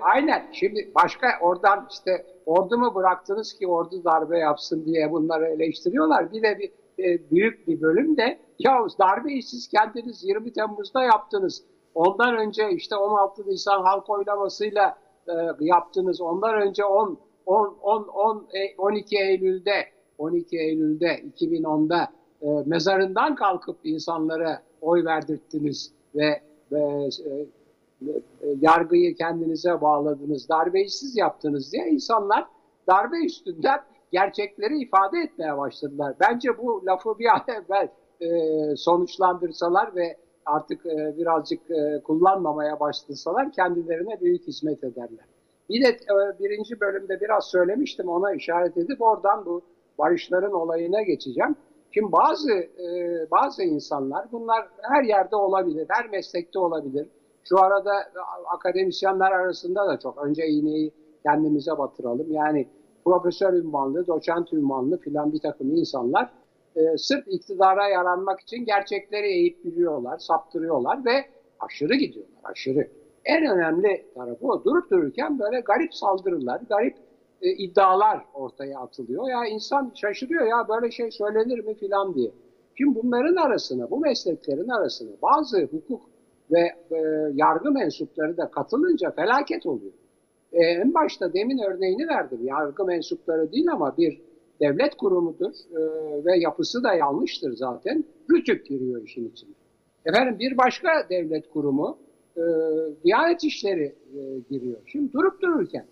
Aynen. 0.00 0.46
Şimdi 0.52 0.90
başka 0.94 1.26
oradan 1.40 1.88
işte 1.90 2.26
ordu 2.46 2.78
mu 2.78 2.94
bıraktınız 2.94 3.52
ki 3.52 3.68
ordu 3.68 4.04
darbe 4.04 4.38
yapsın 4.38 4.84
diye 4.84 5.12
bunları 5.12 5.46
eleştiriyorlar. 5.46 6.32
Bir 6.32 6.42
de 6.42 6.58
bir 6.58 6.70
e, 7.04 7.30
büyük 7.30 7.68
bir 7.68 7.80
bölüm 7.80 8.16
de 8.16 8.38
ya 8.58 8.86
darbeyi 8.98 9.42
siz 9.42 9.68
kendiniz 9.68 10.24
20 10.24 10.52
Temmuz'da 10.52 11.02
yaptınız. 11.02 11.64
Ondan 11.94 12.36
önce 12.36 12.70
işte 12.70 12.96
16 12.96 13.42
Nisan 13.46 13.82
halk 13.82 14.10
oylamasıyla 14.10 14.98
e, 15.28 15.32
yaptınız. 15.60 16.20
Ondan 16.20 16.54
önce 16.62 16.84
10 16.84 17.18
10 17.46 17.78
10 17.82 18.02
10 18.02 18.46
12 18.78 19.18
Eylül'de 19.18 19.84
12 20.18 20.58
Eylül'de 20.58 21.06
2010'da 21.06 22.08
e, 22.42 22.48
mezarından 22.66 23.34
kalkıp 23.34 23.76
insanlara 23.84 24.62
oy 24.80 25.04
verdirttiniz 25.04 25.92
ve, 26.14 26.40
ve 26.72 27.08
e, 27.26 27.46
yargıyı 28.60 29.14
kendinize 29.14 29.80
bağladınız, 29.80 30.48
darbeyi 30.48 30.88
siz 30.88 31.16
yaptınız 31.16 31.72
diye 31.72 31.88
insanlar 31.88 32.46
darbe 32.88 33.24
üstünden 33.24 33.80
gerçekleri 34.12 34.78
ifade 34.78 35.18
etmeye 35.18 35.58
başladılar. 35.58 36.14
Bence 36.20 36.58
bu 36.58 36.86
lafı 36.86 37.18
bir 37.18 37.26
an 37.26 37.42
evvel 37.48 37.88
e, 38.20 38.76
sonuçlandırsalar 38.76 39.96
ve 39.96 40.16
artık 40.46 40.86
e, 40.86 41.14
birazcık 41.18 41.70
e, 41.70 42.00
kullanmamaya 42.04 42.80
başlasalar 42.80 43.52
kendilerine 43.52 44.20
büyük 44.20 44.46
hizmet 44.46 44.84
ederler. 44.84 45.24
Bir 45.70 45.84
de 45.84 45.88
e, 45.88 46.38
birinci 46.38 46.80
bölümde 46.80 47.20
biraz 47.20 47.44
söylemiştim 47.44 48.08
ona 48.08 48.34
işaret 48.34 48.76
edip 48.76 49.02
oradan 49.02 49.46
bu 49.46 49.62
barışların 49.98 50.52
olayına 50.52 51.02
geçeceğim. 51.02 51.56
Şimdi 51.90 52.12
bazı 52.12 52.52
e, 52.52 53.26
bazı 53.30 53.62
insanlar 53.62 54.32
bunlar 54.32 54.68
her 54.82 55.04
yerde 55.04 55.36
olabilir, 55.36 55.86
her 55.88 56.10
meslekte 56.10 56.58
olabilir. 56.58 57.08
Şu 57.48 57.58
arada 57.60 57.92
akademisyenler 58.54 59.32
arasında 59.32 59.86
da 59.88 59.98
çok 59.98 60.24
önce 60.26 60.46
iğneyi 60.46 60.92
kendimize 61.22 61.78
batıralım. 61.78 62.32
Yani 62.32 62.68
profesör 63.04 63.52
ünvanlı, 63.52 64.06
doçent 64.06 64.52
ünvanlı 64.52 64.98
filan 65.00 65.32
bir 65.32 65.40
takım 65.40 65.74
insanlar 65.74 66.30
e, 66.76 66.98
sırf 66.98 67.28
iktidara 67.28 67.88
yaranmak 67.88 68.40
için 68.40 68.64
gerçekleri 68.64 69.26
eğip 69.26 69.64
biliyorlar, 69.64 70.18
saptırıyorlar 70.18 71.04
ve 71.04 71.24
aşırı 71.60 71.94
gidiyorlar, 71.94 72.40
aşırı. 72.44 72.88
En 73.24 73.46
önemli 73.46 74.06
tarafı 74.14 74.46
o. 74.46 74.64
Durup 74.64 74.90
dururken 74.90 75.38
böyle 75.38 75.60
garip 75.60 75.94
saldırılar, 75.94 76.60
garip 76.68 76.96
e, 77.42 77.50
iddialar 77.50 78.24
ortaya 78.34 78.78
atılıyor. 78.78 79.28
Ya 79.28 79.46
insan 79.46 79.92
şaşırıyor 79.94 80.46
ya 80.46 80.68
böyle 80.68 80.90
şey 80.90 81.10
söylenir 81.10 81.64
mi 81.64 81.74
filan 81.74 82.14
diye. 82.14 82.30
Şimdi 82.74 83.02
bunların 83.02 83.36
arasına, 83.36 83.90
bu 83.90 84.00
mesleklerin 84.00 84.68
arasına 84.68 85.10
bazı 85.22 85.62
hukuk 85.62 86.02
ve 86.50 86.60
e, 86.90 86.96
yargı 87.34 87.70
mensupları 87.70 88.36
da 88.36 88.50
katılınca 88.50 89.10
felaket 89.10 89.66
oluyor. 89.66 89.92
E, 90.52 90.64
en 90.64 90.94
başta 90.94 91.32
demin 91.32 91.58
örneğini 91.58 92.08
verdim. 92.08 92.38
Yargı 92.42 92.84
mensupları 92.84 93.52
değil 93.52 93.72
ama 93.72 93.96
bir 93.96 94.20
devlet 94.60 94.96
kurumudur 94.96 95.52
e, 95.72 95.80
ve 96.24 96.38
yapısı 96.38 96.84
da 96.84 96.94
yanlıştır 96.94 97.56
zaten. 97.56 98.04
Rütük 98.30 98.66
giriyor 98.66 99.02
işin 99.02 99.28
içine. 99.28 99.50
Efendim 100.06 100.38
bir 100.38 100.56
başka 100.58 100.88
devlet 101.10 101.50
kurumu 101.50 101.98
e, 102.36 102.42
Diyanet 103.04 103.44
İşleri 103.44 103.94
e, 104.16 104.20
giriyor. 104.50 104.78
Şimdi 104.86 105.12
durup 105.12 105.42
dururken, 105.42 105.86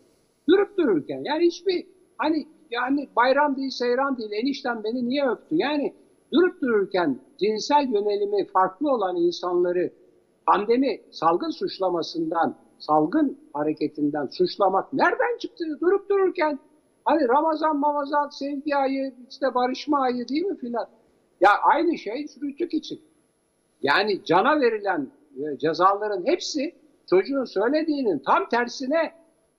durup 0.49 0.79
dururken 0.79 1.23
yani 1.25 1.47
hiçbir 1.47 1.87
hani 2.19 2.47
yani 2.71 3.09
bayram 3.17 3.57
değil, 3.57 3.71
seyran 3.71 4.19
değil, 4.19 4.33
enişten 4.33 4.85
beni 4.85 5.09
niye 5.09 5.29
öptü? 5.29 5.57
Yani 5.57 5.93
durup 6.33 6.63
dururken 6.63 7.19
cinsel 7.39 7.89
yönelimi 7.93 8.47
farklı 8.47 8.91
olan 8.91 9.17
insanları 9.17 9.91
pandemi 10.47 11.01
salgın 11.11 11.51
suçlamasından, 11.51 12.57
salgın 12.79 13.39
hareketinden 13.53 14.27
suçlamak 14.27 14.93
nereden 14.93 15.39
çıktı? 15.39 15.65
Durup 15.81 16.11
dururken 16.11 16.59
hani 17.05 17.29
Ramazan, 17.29 17.77
Mamazan, 17.77 18.29
sevgi 18.29 18.77
ayı, 18.77 19.15
işte 19.31 19.55
barışma 19.55 20.01
ayı 20.01 20.29
değil 20.29 20.45
mi 20.45 20.57
filan? 20.57 20.87
Ya 21.41 21.51
aynı 21.63 21.99
şey 21.99 22.27
Rütük 22.43 22.75
için. 22.75 23.01
Yani 23.83 24.25
cana 24.25 24.61
verilen 24.61 25.09
e, 25.37 25.59
cezaların 25.59 26.27
hepsi 26.27 26.75
çocuğun 27.11 27.45
söylediğinin 27.45 28.19
tam 28.19 28.49
tersine 28.49 29.13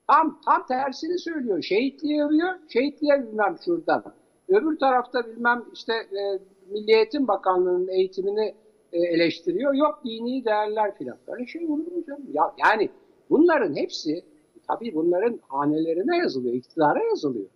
tam 0.08 0.40
tam 0.44 0.66
tersini 0.66 1.18
söylüyor. 1.18 1.62
Şehitliğe 1.62 2.24
övüyor, 2.24 2.54
şehitliğe 2.68 3.22
bilmem 3.22 3.56
şuradan. 3.64 4.04
Öbür 4.48 4.78
tarafta 4.78 5.26
bilmem 5.26 5.64
işte 5.72 5.92
e, 5.92 6.38
Milli 6.70 6.92
Eğitim 6.92 7.28
Bakanlığı'nın 7.28 7.88
eğitimini 7.88 8.54
eleştiriyor. 8.98 9.74
Yok 9.74 10.00
dini 10.04 10.44
değerler 10.44 10.94
filan. 10.94 11.16
Böyle 11.28 11.46
şey 11.46 11.66
olur 11.66 11.86
mu 11.92 12.04
canım? 12.06 12.26
Ya, 12.32 12.42
yani 12.58 12.90
bunların 13.30 13.76
hepsi 13.76 14.22
tabii 14.68 14.94
bunların 14.94 15.40
hanelerine 15.48 16.16
yazılıyor, 16.16 16.54
iktidara 16.54 17.04
yazılıyor. 17.04 17.46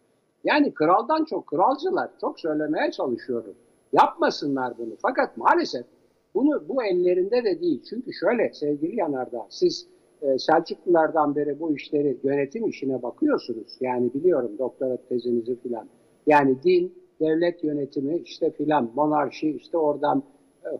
Yani 0.44 0.74
kraldan 0.74 1.24
çok 1.24 1.46
kralcılar 1.46 2.10
çok 2.20 2.40
söylemeye 2.40 2.90
çalışıyorum. 2.90 3.54
Yapmasınlar 3.92 4.78
bunu. 4.78 4.96
Fakat 5.02 5.36
maalesef 5.36 5.86
bunu 6.34 6.68
bu 6.68 6.84
ellerinde 6.84 7.44
de 7.44 7.60
değil. 7.60 7.82
Çünkü 7.90 8.12
şöyle 8.12 8.52
sevgili 8.52 8.96
Yanardağ 8.96 9.46
siz 9.48 9.86
e, 10.22 10.38
Selçuklulardan 10.38 11.36
beri 11.36 11.60
bu 11.60 11.76
işleri 11.76 12.18
yönetim 12.22 12.68
işine 12.68 13.02
bakıyorsunuz. 13.02 13.76
Yani 13.80 14.14
biliyorum 14.14 14.58
doktora 14.58 14.96
tezinizi 15.08 15.60
filan. 15.60 15.88
Yani 16.26 16.62
din, 16.62 16.94
devlet 17.20 17.64
yönetimi 17.64 18.16
işte 18.18 18.50
filan 18.50 18.90
monarşi 18.94 19.50
işte 19.50 19.78
oradan 19.78 20.18
e, 20.18 20.22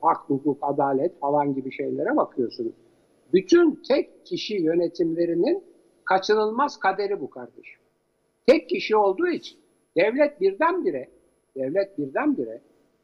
hak, 0.03 0.17
hukuk, 0.31 0.59
adalet 0.63 1.21
falan 1.21 1.55
gibi 1.55 1.73
şeylere 1.73 2.17
bakıyorsunuz. 2.17 2.73
Bütün 3.33 3.83
tek 3.89 4.27
kişi 4.27 4.55
yönetimlerinin 4.55 5.65
kaçınılmaz 6.05 6.79
kaderi 6.79 7.21
bu 7.21 7.31
kardeşim. 7.31 7.81
Tek 8.47 8.69
kişi 8.69 8.97
olduğu 8.97 9.29
için 9.29 9.59
devlet 9.97 10.41
birdenbire 10.41 11.09
devlet 11.57 11.99
birdenbire 11.99 12.61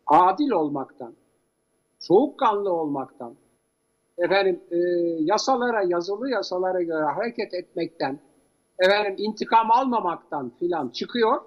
adil 0.06 0.50
olmaktan, 0.50 1.14
soğukkanlı 1.98 2.72
olmaktan, 2.72 3.34
efendim 4.18 4.60
e, 4.70 4.76
yasalara, 5.20 5.82
yazılı 5.82 6.30
yasalara 6.30 6.82
göre 6.82 7.04
hareket 7.04 7.54
etmekten, 7.54 8.18
efendim 8.78 9.14
intikam 9.18 9.70
almamaktan 9.70 10.52
filan 10.58 10.88
çıkıyor. 10.88 11.40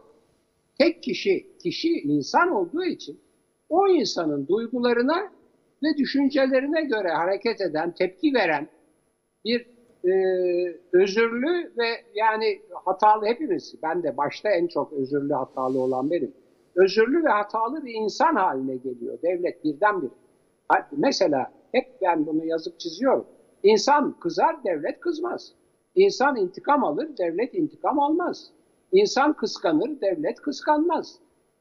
Tek 0.79 1.03
kişi, 1.03 1.57
kişi 1.63 1.89
insan 1.89 2.51
olduğu 2.51 2.83
için 2.83 3.19
o 3.69 3.87
insanın 3.87 4.47
duygularına 4.47 5.29
ve 5.83 5.97
düşüncelerine 5.97 6.81
göre 6.83 7.09
hareket 7.11 7.61
eden, 7.61 7.91
tepki 7.91 8.33
veren 8.33 8.67
bir 9.45 9.65
e, 10.05 10.11
özürlü 10.93 11.71
ve 11.77 11.87
yani 12.13 12.61
hatalı 12.85 13.25
hepimiz, 13.25 13.73
ben 13.83 14.03
de 14.03 14.17
başta 14.17 14.49
en 14.49 14.67
çok 14.67 14.93
özürlü 14.93 15.33
hatalı 15.33 15.81
olan 15.81 16.11
benim. 16.11 16.33
Özürlü 16.75 17.23
ve 17.25 17.29
hatalı 17.29 17.85
bir 17.85 17.93
insan 17.93 18.35
haline 18.35 18.77
geliyor 18.77 19.19
devlet 19.21 19.63
birdenbire. 19.63 20.11
Mesela 20.91 21.47
hep 21.71 21.85
ben 22.01 22.25
bunu 22.25 22.45
yazıp 22.45 22.79
çiziyorum. 22.79 23.27
İnsan 23.63 24.15
kızar, 24.19 24.63
devlet 24.63 24.99
kızmaz. 24.99 25.53
İnsan 25.95 26.35
intikam 26.35 26.83
alır, 26.83 27.09
devlet 27.17 27.53
intikam 27.53 27.99
almaz. 27.99 28.51
İnsan 28.91 29.33
kıskanır, 29.33 30.01
devlet 30.01 30.35
kıskanmaz. 30.41 31.19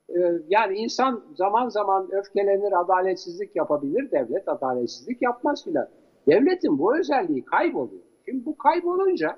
Ee, 0.09 0.33
yani 0.49 0.77
insan 0.77 1.25
zaman 1.35 1.69
zaman 1.69 2.09
öfkelenir, 2.13 2.81
adaletsizlik 2.81 3.57
yapabilir, 3.57 4.11
devlet 4.11 4.49
adaletsizlik 4.49 5.23
yapmaz 5.23 5.65
filan. 5.65 5.89
Devletin 6.27 6.79
bu 6.79 6.99
özelliği 6.99 7.45
kayboluyor. 7.45 8.03
Şimdi 8.25 8.47
bu 8.47 8.59
kaybolunca 8.59 9.37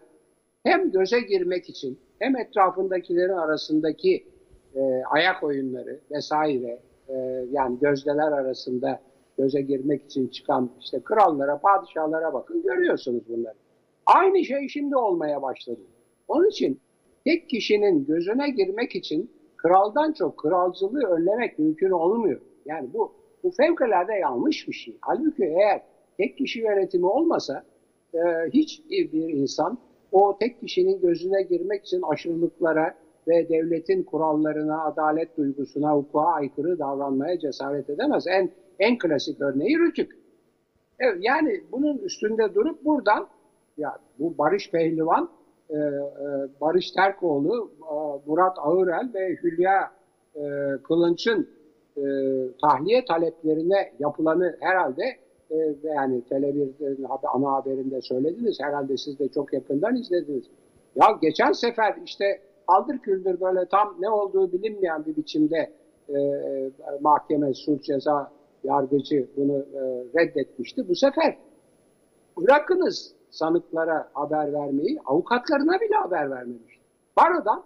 hem 0.62 0.90
göze 0.90 1.20
girmek 1.20 1.68
için 1.68 1.98
hem 2.18 2.36
etrafındakilerin 2.36 3.32
arasındaki 3.32 4.26
e, 4.74 5.02
ayak 5.10 5.42
oyunları 5.42 6.00
vesaire 6.10 6.78
e, 7.08 7.14
yani 7.50 7.78
gözdeler 7.80 8.32
arasında 8.32 9.00
göze 9.38 9.60
girmek 9.60 10.04
için 10.04 10.28
çıkan 10.28 10.70
işte 10.80 11.00
krallara, 11.04 11.58
padişahlara 11.58 12.32
bakın 12.32 12.62
görüyorsunuz 12.62 13.22
bunları. 13.28 13.54
Aynı 14.06 14.44
şey 14.44 14.68
şimdi 14.68 14.96
olmaya 14.96 15.42
başladı. 15.42 15.80
Onun 16.28 16.48
için 16.48 16.80
tek 17.24 17.48
kişinin 17.48 18.06
gözüne 18.06 18.50
girmek 18.50 18.96
için 18.96 19.30
kraldan 19.58 20.12
çok 20.12 20.36
kralcılığı 20.36 21.06
önlemek 21.06 21.58
mümkün 21.58 21.90
olmuyor. 21.90 22.40
Yani 22.66 22.92
bu 22.92 23.12
bu 23.42 23.50
fevkalade 23.50 24.12
yanlış 24.12 24.68
bir 24.68 24.72
şey. 24.72 24.96
Halbuki 25.00 25.44
eğer 25.44 25.82
tek 26.16 26.38
kişi 26.38 26.60
yönetimi 26.60 27.06
olmasa 27.06 27.64
e, 28.14 28.18
hiç 28.52 28.82
bir 28.90 29.28
insan 29.28 29.78
o 30.12 30.36
tek 30.40 30.60
kişinin 30.60 31.00
gözüne 31.00 31.42
girmek 31.42 31.84
için 31.84 32.02
aşırılıklara 32.02 32.94
ve 33.28 33.48
devletin 33.48 34.02
kurallarına, 34.02 34.84
adalet 34.84 35.36
duygusuna, 35.36 35.94
hukuka 35.94 36.26
aykırı 36.26 36.78
davranmaya 36.78 37.38
cesaret 37.38 37.90
edemez. 37.90 38.26
En 38.26 38.50
en 38.78 38.98
klasik 38.98 39.40
örneği 39.40 39.78
Rütük. 39.78 40.18
Evet, 40.98 41.16
yani 41.20 41.60
bunun 41.72 41.98
üstünde 41.98 42.54
durup 42.54 42.84
buradan 42.84 43.28
ya 43.76 43.98
bu 44.18 44.38
Barış 44.38 44.70
Pehlivan, 44.70 45.30
e, 45.70 45.76
e, 45.76 45.80
Barış 46.60 46.90
Terkoğlu, 46.90 47.70
e, 47.82 47.94
Murat 48.26 48.58
Ağırel 48.58 49.10
ve 49.14 49.36
Hülya 49.42 49.98
Kılınç'ın 50.82 51.48
tahliye 52.60 53.04
taleplerine 53.04 53.92
yapılanı 53.98 54.56
herhalde 54.60 55.02
e, 55.50 55.56
yani 55.82 56.22
Tele1'in 56.30 57.06
ana 57.34 57.52
haberinde 57.52 58.00
söylediniz. 58.00 58.58
Herhalde 58.60 58.96
siz 58.96 59.18
de 59.18 59.28
çok 59.28 59.52
yakından 59.52 59.96
izlediniz. 59.96 60.44
Ya 60.96 61.18
geçen 61.22 61.52
sefer 61.52 61.96
işte 62.04 62.40
aldır 62.66 62.98
küldür 62.98 63.40
böyle 63.40 63.66
tam 63.66 63.96
ne 64.00 64.10
olduğu 64.10 64.52
bilinmeyen 64.52 65.06
bir 65.06 65.16
biçimde 65.16 65.70
mahkeme, 67.00 67.54
sulh 67.54 67.82
ceza 67.82 68.32
yargıcı 68.64 69.26
bunu 69.36 69.64
reddetmişti. 70.14 70.88
Bu 70.88 70.94
sefer 70.94 71.36
bırakınız 72.36 73.14
sanıklara 73.30 74.10
haber 74.14 74.52
vermeyi, 74.52 74.98
avukatlarına 75.06 75.80
bile 75.80 75.94
haber 75.94 76.30
vermemişti. 76.30 76.82
Barodan, 77.16 77.64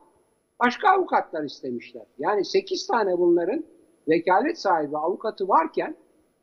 başka 0.60 0.88
avukatlar 0.88 1.44
istemişler. 1.44 2.02
Yani 2.18 2.44
8 2.44 2.86
tane 2.86 3.18
bunların 3.18 3.64
vekalet 4.08 4.58
sahibi 4.58 4.96
avukatı 4.96 5.48
varken 5.48 5.96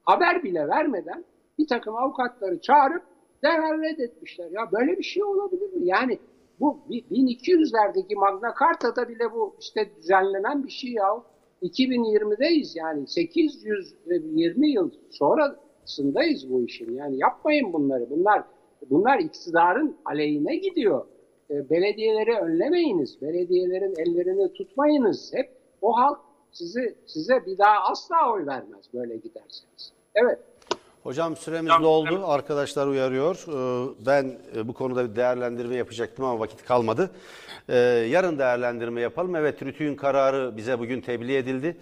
haber 0.03 0.43
bile 0.43 0.67
vermeden 0.67 1.25
bir 1.59 1.67
takım 1.67 1.95
avukatları 1.95 2.61
çağırıp 2.61 3.03
derhal 3.43 3.81
reddetmişler. 3.81 4.51
Ya 4.51 4.71
böyle 4.71 4.97
bir 4.97 5.03
şey 5.03 5.23
olabilir 5.23 5.73
mi? 5.73 5.87
Yani 5.87 6.19
bu 6.59 6.79
1200'lerdeki 6.89 8.15
Magna 8.15 8.53
Carta'da 8.59 9.09
bile 9.09 9.33
bu 9.33 9.55
işte 9.59 9.89
düzenlenen 9.95 10.63
bir 10.63 10.71
şey 10.71 10.91
ya. 10.91 11.23
2020'deyiz 11.61 12.77
yani 12.77 13.07
820 13.07 14.71
yıl 14.71 14.91
sonrasındayız 15.09 16.51
bu 16.51 16.63
işin. 16.63 16.95
Yani 16.95 17.17
yapmayın 17.17 17.73
bunları. 17.73 18.09
Bunlar 18.09 18.43
bunlar 18.89 19.19
iktidarın 19.19 19.97
aleyhine 20.05 20.55
gidiyor. 20.55 21.05
E, 21.49 21.69
belediyeleri 21.69 22.37
önlemeyiniz. 22.37 23.21
Belediyelerin 23.21 23.93
ellerini 23.97 24.53
tutmayınız. 24.53 25.31
Hep 25.33 25.49
o 25.81 25.97
halk 25.97 26.19
sizi 26.51 26.95
size 27.05 27.45
bir 27.45 27.57
daha 27.57 27.79
asla 27.79 28.33
oy 28.33 28.45
vermez 28.45 28.85
böyle 28.93 29.17
giderseniz. 29.17 29.93
Evet. 30.15 30.39
Hocam 31.03 31.35
süremiz 31.35 31.71
doldu. 31.81 32.21
Arkadaşlar 32.25 32.87
uyarıyor. 32.87 33.45
Ee, 33.47 33.89
ben 34.05 34.37
e, 34.55 34.67
bu 34.67 34.73
konuda 34.73 35.09
bir 35.09 35.15
değerlendirme 35.15 35.75
yapacaktım 35.75 36.25
ama 36.25 36.39
vakit 36.39 36.65
kalmadı. 36.65 37.11
Ee, 37.69 37.75
yarın 38.09 38.39
değerlendirme 38.39 39.01
yapalım. 39.01 39.35
Evet 39.35 39.63
Rütü'nün 39.63 39.95
kararı 39.95 40.57
bize 40.57 40.79
bugün 40.79 41.01
tebliğ 41.01 41.35
edildi. 41.35 41.77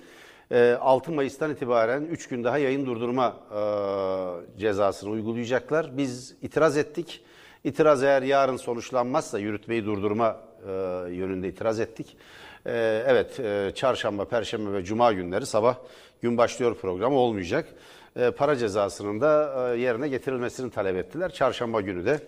6 0.51 1.11
ee, 1.11 1.15
Mayıs'tan 1.15 1.51
itibaren 1.51 2.03
3 2.03 2.27
gün 2.27 2.43
daha 2.43 2.57
yayın 2.57 2.85
durdurma 2.85 3.35
e, 3.51 4.59
cezasını 4.59 5.09
uygulayacaklar. 5.09 5.97
Biz 5.97 6.35
itiraz 6.41 6.77
ettik. 6.77 7.23
İtiraz 7.63 8.03
eğer 8.03 8.21
yarın 8.21 8.57
sonuçlanmazsa 8.57 9.39
yürütmeyi 9.39 9.85
durdurma 9.85 10.39
e, 10.67 10.71
yönünde 11.11 11.47
itiraz 11.47 11.79
ettik. 11.79 12.17
Evet 12.65 13.41
çarşamba, 13.75 14.25
perşembe 14.25 14.73
ve 14.73 14.83
cuma 14.83 15.13
günleri 15.13 15.45
sabah 15.45 15.75
gün 16.21 16.37
başlıyor 16.37 16.75
programı 16.75 17.15
olmayacak. 17.15 17.73
E, 18.17 18.31
para 18.31 18.55
cezasının 18.55 19.21
da 19.21 19.53
e, 19.75 19.79
yerine 19.79 20.07
getirilmesini 20.07 20.71
talep 20.71 20.95
ettiler. 20.95 21.33
Çarşamba 21.33 21.81
günü 21.81 22.05
de 22.05 22.19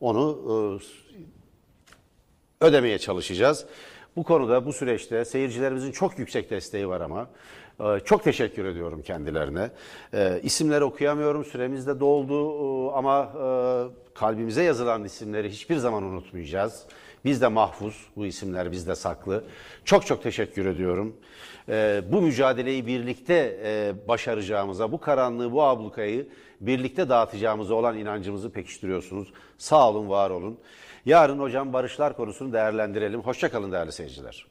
onu 0.00 0.80
e, 2.60 2.64
ödemeye 2.66 2.98
çalışacağız. 2.98 3.66
Bu 4.16 4.22
konuda 4.22 4.66
bu 4.66 4.72
süreçte 4.72 5.24
seyircilerimizin 5.24 5.92
çok 5.92 6.18
yüksek 6.18 6.50
desteği 6.50 6.88
var 6.88 7.00
ama 7.00 7.28
çok 8.04 8.24
teşekkür 8.24 8.64
ediyorum 8.64 9.02
kendilerine. 9.02 9.70
İsimleri 10.42 10.84
okuyamıyorum 10.84 11.44
süremiz 11.44 11.86
de 11.86 12.00
doldu 12.00 12.92
ama 12.92 13.32
kalbimize 14.14 14.62
yazılan 14.62 15.04
isimleri 15.04 15.50
hiçbir 15.50 15.76
zaman 15.76 16.02
unutmayacağız. 16.02 16.82
Bizde 17.24 17.48
mahfuz 17.48 18.06
bu 18.16 18.26
isimler 18.26 18.72
bizde 18.72 18.94
saklı. 18.94 19.44
Çok 19.84 20.06
çok 20.06 20.22
teşekkür 20.22 20.66
ediyorum 20.66 21.16
e, 21.68 22.02
bu 22.12 22.22
mücadeleyi 22.22 22.86
birlikte 22.86 23.60
e, 23.64 23.94
başaracağımıza, 24.08 24.92
bu 24.92 25.00
karanlığı, 25.00 25.52
bu 25.52 25.62
ablukayı 25.62 26.28
birlikte 26.60 27.08
dağıtacağımıza 27.08 27.74
olan 27.74 27.98
inancımızı 27.98 28.50
pekiştiriyorsunuz. 28.50 29.32
Sağ 29.58 29.90
olun, 29.90 30.08
var 30.08 30.30
olun. 30.30 30.58
Yarın 31.06 31.38
hocam 31.38 31.72
barışlar 31.72 32.16
konusunu 32.16 32.52
değerlendirelim. 32.52 33.20
Hoşçakalın 33.20 33.72
değerli 33.72 33.92
seyirciler. 33.92 34.46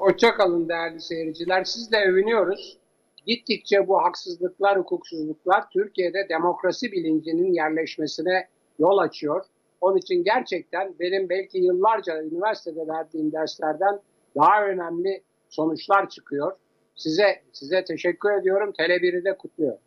Hoşçakalın 0.00 0.68
değerli 0.68 1.00
seyirciler. 1.00 1.64
Sizle 1.64 2.04
övünüyoruz. 2.04 2.78
Gittikçe 3.26 3.88
bu 3.88 4.02
haksızlıklar, 4.02 4.78
hukuksuzluklar 4.78 5.70
Türkiye'de 5.70 6.26
demokrasi 6.28 6.92
bilincinin 6.92 7.52
yerleşmesine 7.52 8.48
yol 8.78 8.98
açıyor. 8.98 9.44
Onun 9.80 9.96
için 9.96 10.24
gerçekten 10.24 10.94
benim 11.00 11.28
belki 11.28 11.58
yıllarca 11.58 12.22
üniversitede 12.22 12.88
verdiğim 12.88 13.32
derslerden 13.32 14.00
daha 14.36 14.64
önemli 14.66 15.22
sonuçlar 15.48 16.08
çıkıyor. 16.08 16.52
Size 16.94 17.42
size 17.52 17.84
teşekkür 17.84 18.32
ediyorum. 18.32 18.72
Tele1'i 18.78 19.24
de 19.24 19.36
kutluyorum. 19.36 19.80